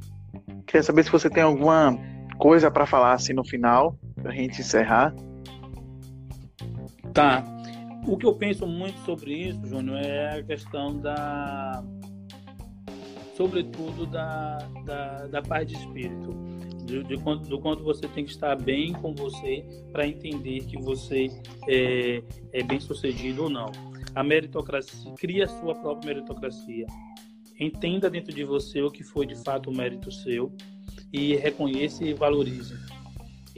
Queria 0.67 0.83
saber 0.83 1.03
se 1.03 1.11
você 1.11 1.31
tem 1.31 1.43
alguma 1.43 1.99
coisa 2.38 2.70
para 2.70 2.87
falar 2.87 3.12
assim 3.12 3.33
no 3.33 3.44
final, 3.44 3.98
para 4.14 4.31
a 4.31 4.35
gente 4.35 4.61
encerrar. 4.61 5.14
Tá. 7.12 7.44
O 8.07 8.16
que 8.16 8.24
eu 8.24 8.35
penso 8.35 8.66
muito 8.66 8.98
sobre 9.01 9.35
isso, 9.35 9.66
Júnior, 9.66 9.98
é 9.98 10.38
a 10.38 10.42
questão 10.42 10.96
da. 10.96 11.85
Sobretudo 13.37 14.07
da, 14.07 14.59
da, 14.85 15.27
da 15.27 15.42
paz 15.42 15.66
de 15.66 15.74
espírito. 15.74 16.31
De, 16.85 17.05
de 17.05 17.18
quanto, 17.18 17.46
do 17.51 17.61
quanto 17.61 17.85
você 17.85 18.09
tem 18.09 18.24
que 18.24 18.31
estar 18.31 18.57
bem 18.57 18.94
com 18.94 19.14
você 19.14 19.62
para 19.92 20.07
entender 20.07 20.61
que 20.61 20.79
você 20.79 21.29
é, 21.68 22.22
é 22.51 22.62
bem 22.62 22.81
sucedido 22.81 23.42
ou 23.42 23.51
não 23.51 23.70
a 24.14 24.22
meritocracia, 24.24 25.12
cria 25.16 25.44
a 25.44 25.48
sua 25.48 25.74
própria 25.77 26.14
meritocracia. 26.14 26.87
Entenda 27.61 28.11
dentro 28.11 28.35
de 28.35 28.42
você 28.42 28.83
o 28.83 28.90
que 28.90 29.05
foi 29.05 29.27
de 29.27 29.37
fato 29.37 29.70
o 29.70 29.77
mérito 29.77 30.11
seu 30.11 30.53
e 31.12 31.37
reconheça 31.37 32.05
e 32.05 32.14
valorize 32.14 32.75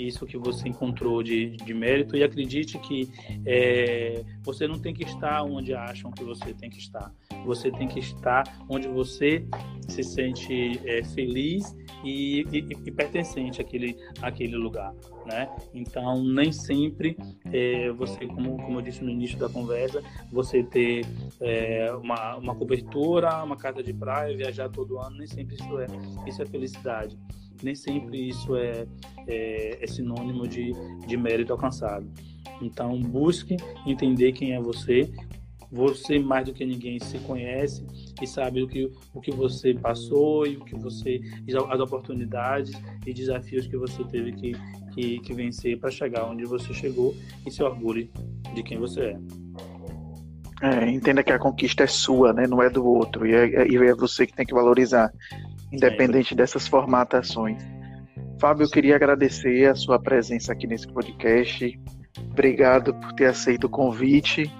isso 0.06 0.26
que 0.26 0.38
você 0.38 0.68
encontrou 0.68 1.22
de, 1.22 1.56
de 1.56 1.74
mérito 1.74 2.16
e 2.16 2.22
acredite 2.22 2.78
que 2.78 3.10
é, 3.44 4.24
você 4.42 4.66
não 4.66 4.78
tem 4.78 4.94
que 4.94 5.04
estar 5.04 5.42
onde 5.42 5.74
acham 5.74 6.10
que 6.10 6.24
você 6.24 6.54
tem 6.54 6.70
que 6.70 6.78
estar. 6.78 7.12
Você 7.44 7.70
tem 7.70 7.88
que 7.88 7.98
estar 7.98 8.44
onde 8.68 8.88
você 8.88 9.44
se 9.88 10.02
sente 10.02 10.80
é, 10.84 11.02
feliz 11.02 11.74
e, 12.04 12.46
e, 12.52 12.58
e, 12.86 12.90
pertencente 12.90 13.60
àquele, 13.60 13.96
àquele 14.22 14.56
lugar, 14.56 14.94
né? 15.26 15.48
Então, 15.74 16.24
nem 16.24 16.52
sempre 16.52 17.16
é, 17.52 17.90
você, 17.92 18.26
como, 18.26 18.56
como 18.56 18.78
eu 18.78 18.82
disse 18.82 19.02
no 19.02 19.10
início 19.10 19.38
da 19.38 19.48
conversa, 19.48 20.02
você 20.30 20.62
ter 20.62 21.06
é, 21.40 21.92
uma, 21.92 22.36
uma 22.36 22.54
cobertura, 22.54 23.42
uma 23.42 23.56
casa 23.56 23.82
de 23.82 23.92
praia, 23.92 24.36
viajar 24.36 24.68
todo 24.68 24.98
ano, 24.98 25.18
nem 25.18 25.26
sempre 25.26 25.56
isso 25.56 25.78
é, 25.78 25.86
isso 26.26 26.42
é 26.42 26.46
felicidade 26.46 27.18
nem 27.62 27.74
sempre 27.74 28.28
isso 28.28 28.56
é, 28.56 28.86
é, 29.26 29.84
é 29.84 29.86
sinônimo 29.86 30.48
de, 30.48 30.72
de 31.06 31.16
mérito 31.16 31.52
alcançado. 31.52 32.10
Então, 32.60 32.98
busque 33.00 33.56
entender 33.86 34.32
quem 34.32 34.54
é 34.54 34.60
você. 34.60 35.10
Você, 35.70 36.18
mais 36.18 36.46
do 36.46 36.52
que 36.52 36.64
ninguém, 36.64 36.98
se 36.98 37.18
conhece 37.20 37.86
e 38.20 38.26
sabe 38.26 38.62
o 38.62 38.68
que, 38.68 38.90
o 39.14 39.20
que 39.20 39.30
você 39.30 39.74
passou 39.74 40.46
e 40.46 40.56
o 40.56 40.64
que 40.64 40.74
você 40.76 41.20
as 41.68 41.80
oportunidades 41.80 42.72
e 43.06 43.12
desafios 43.12 43.66
que 43.66 43.76
você 43.76 44.04
teve 44.04 44.32
que, 44.32 44.52
que, 44.92 45.18
que 45.20 45.34
vencer 45.34 45.78
para 45.78 45.90
chegar 45.90 46.26
onde 46.26 46.44
você 46.44 46.72
chegou 46.72 47.14
e 47.46 47.50
se 47.50 47.62
orgulhe 47.62 48.10
de 48.54 48.62
quem 48.62 48.78
você 48.78 49.00
é. 49.00 49.18
É, 50.62 50.90
entenda 50.90 51.22
que 51.22 51.32
a 51.32 51.38
conquista 51.38 51.84
é 51.84 51.86
sua, 51.86 52.34
né? 52.34 52.46
não 52.46 52.62
é 52.62 52.68
do 52.68 52.84
outro, 52.84 53.26
e 53.26 53.34
é, 53.34 53.66
e 53.66 53.76
é 53.76 53.94
você 53.94 54.26
que 54.26 54.34
tem 54.34 54.44
que 54.44 54.52
valorizar 54.52 55.10
independente 55.72 56.34
dessas 56.34 56.66
formatações. 56.66 57.62
Fábio, 58.40 58.64
eu 58.64 58.70
queria 58.70 58.96
agradecer 58.96 59.68
a 59.68 59.74
sua 59.74 59.98
presença 59.98 60.52
aqui 60.52 60.66
nesse 60.66 60.86
podcast. 60.88 61.78
Obrigado 62.32 62.94
por 62.94 63.12
ter 63.12 63.26
aceito 63.26 63.64
o 63.64 63.70
convite. 63.70 64.50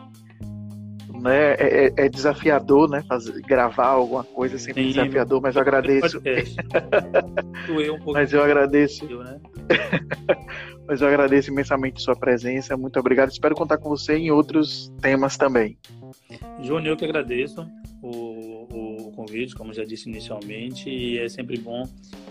Né? 1.21 1.55
É, 1.55 1.87
é, 1.87 1.93
é 2.07 2.09
desafiador, 2.09 2.89
né? 2.89 3.05
Fazer, 3.09 3.41
gravar 3.43 3.89
alguma 3.89 4.25
coisa 4.25 4.57
é 4.57 4.59
sempre 4.59 4.83
Sim, 4.83 4.89
desafiador, 4.89 5.41
mas 5.41 5.55
eu 5.55 5.63
agradeço. 5.63 6.21
um 7.69 8.13
mas 8.13 8.33
eu 8.33 8.43
agradeço. 8.43 9.05
Né? 9.07 9.41
mas 10.89 11.03
eu 11.03 11.09
agradeço 11.09 11.51
imensamente 11.51 12.03
sua 12.03 12.17
presença. 12.17 12.77
Muito 12.77 12.99
obrigado. 12.99 13.31
Espero 13.31 13.55
contar 13.55 13.79
com 13.79 13.89
você 13.89 14.17
em 14.17 14.31
outros 14.31 14.93
temas 15.01 15.37
também. 15.37 15.77
Júnior, 16.61 16.95
eu 16.95 16.97
que 16.97 17.05
agradeço 17.05 17.67
convite, 19.31 19.55
como 19.55 19.73
já 19.73 19.85
disse 19.85 20.09
inicialmente, 20.09 20.91
e 20.91 21.19
é 21.19 21.29
sempre 21.29 21.57
bom 21.57 21.85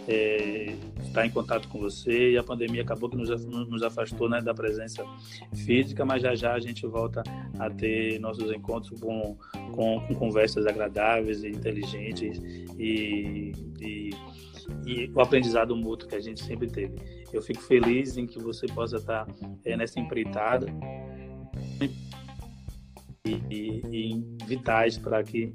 é, 0.08 0.76
estar 1.02 1.26
em 1.26 1.30
contato 1.30 1.68
com 1.70 1.80
você. 1.80 2.32
E 2.32 2.38
a 2.38 2.44
pandemia 2.44 2.82
acabou 2.82 3.10
que 3.10 3.16
nos, 3.16 3.30
nos 3.46 3.82
afastou 3.82 4.30
né, 4.30 4.42
da 4.42 4.54
presença 4.54 5.04
física, 5.66 6.04
mas 6.04 6.22
já 6.22 6.36
já 6.36 6.54
a 6.54 6.60
gente 6.60 6.86
volta 6.86 7.24
a 7.58 7.70
ter 7.70 8.20
nossos 8.20 8.52
encontros 8.52 9.00
com, 9.00 9.38
com, 9.74 10.02
com 10.02 10.16
conversas 10.16 10.66
agradáveis 10.66 11.44
e 11.44 11.50
inteligentes 11.50 12.38
e, 12.78 13.54
e, 13.80 14.10
e, 14.86 15.12
o 15.14 15.22
aprendizado 15.22 15.76
mútuo 15.76 16.10
que 16.10 16.16
a 16.16 16.22
gente 16.22 16.44
sempre 16.44 16.68
teve. 16.68 16.96
Eu 17.32 17.42
fico 17.42 17.62
feliz 17.62 18.18
em 18.18 18.28
que 18.28 18.40
você 18.40 18.68
possa 18.68 18.98
estar 18.98 19.28
é, 19.64 19.78
nessa 19.78 20.00
empreitada. 20.00 20.68
E, 23.26 23.32
e, 23.50 23.82
e 23.92 24.46
vitais 24.46 24.98
para 24.98 25.24
que 25.24 25.52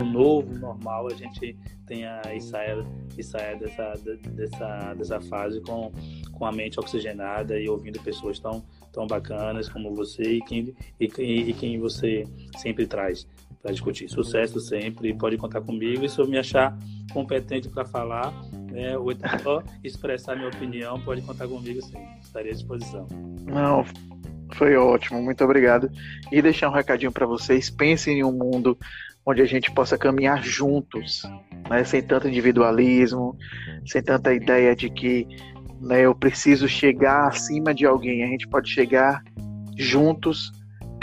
o 0.00 0.04
novo, 0.04 0.58
normal, 0.58 1.08
a 1.08 1.14
gente 1.14 1.56
tenha 1.86 2.20
e 2.34 2.40
saia, 2.40 2.84
e 3.16 3.22
saia 3.22 3.56
dessa, 3.56 3.94
dessa, 4.30 4.94
dessa 4.94 5.20
fase 5.20 5.60
com, 5.60 5.92
com 6.32 6.46
a 6.46 6.52
mente 6.52 6.80
oxigenada 6.80 7.58
e 7.60 7.68
ouvindo 7.68 8.00
pessoas 8.00 8.38
tão, 8.38 8.64
tão 8.92 9.06
bacanas 9.06 9.68
como 9.68 9.94
você 9.94 10.22
e 10.22 10.40
quem, 10.42 10.74
e, 10.98 11.06
e 11.18 11.52
quem 11.52 11.78
você 11.78 12.26
sempre 12.56 12.86
traz 12.86 13.26
para 13.60 13.70
discutir. 13.70 14.08
Sucesso 14.08 14.58
sempre, 14.60 15.14
pode 15.14 15.36
contar 15.36 15.60
comigo. 15.60 16.04
E 16.04 16.08
se 16.08 16.18
eu 16.18 16.26
me 16.26 16.36
achar 16.36 16.76
competente 17.12 17.68
para 17.68 17.84
falar, 17.84 18.32
né, 18.70 18.98
ou 18.98 19.12
então 19.12 19.62
expressar 19.84 20.34
minha 20.34 20.48
opinião, 20.48 21.00
pode 21.00 21.22
contar 21.22 21.46
comigo 21.46 21.80
sim. 21.82 21.98
Estarei 22.20 22.50
à 22.50 22.54
disposição. 22.54 23.06
Não, 23.44 23.84
foi 24.54 24.76
ótimo, 24.76 25.22
muito 25.22 25.42
obrigado. 25.44 25.90
E 26.30 26.40
deixar 26.40 26.68
um 26.68 26.72
recadinho 26.72 27.12
para 27.12 27.26
vocês: 27.26 27.70
pensem 27.70 28.18
em 28.18 28.24
um 28.24 28.32
mundo 28.32 28.76
onde 29.24 29.40
a 29.40 29.46
gente 29.46 29.70
possa 29.70 29.96
caminhar 29.96 30.42
juntos, 30.42 31.22
né, 31.70 31.84
sem 31.84 32.02
tanto 32.02 32.28
individualismo, 32.28 33.36
sem 33.86 34.02
tanta 34.02 34.34
ideia 34.34 34.74
de 34.74 34.90
que 34.90 35.26
né, 35.80 36.02
eu 36.02 36.14
preciso 36.14 36.68
chegar 36.68 37.28
acima 37.28 37.74
de 37.74 37.86
alguém. 37.86 38.24
A 38.24 38.28
gente 38.28 38.48
pode 38.48 38.70
chegar 38.70 39.22
juntos 39.76 40.52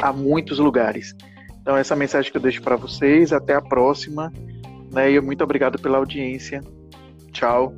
a 0.01 0.11
muitos 0.11 0.59
lugares. 0.59 1.15
Então, 1.61 1.77
essa 1.77 1.95
mensagem 1.95 2.31
que 2.31 2.37
eu 2.37 2.41
deixo 2.41 2.61
para 2.61 2.75
vocês. 2.75 3.31
Até 3.31 3.53
a 3.53 3.61
próxima. 3.61 4.31
Né, 4.91 5.11
e 5.11 5.21
muito 5.21 5.43
obrigado 5.43 5.79
pela 5.79 5.97
audiência. 5.97 6.61
Tchau. 7.31 7.73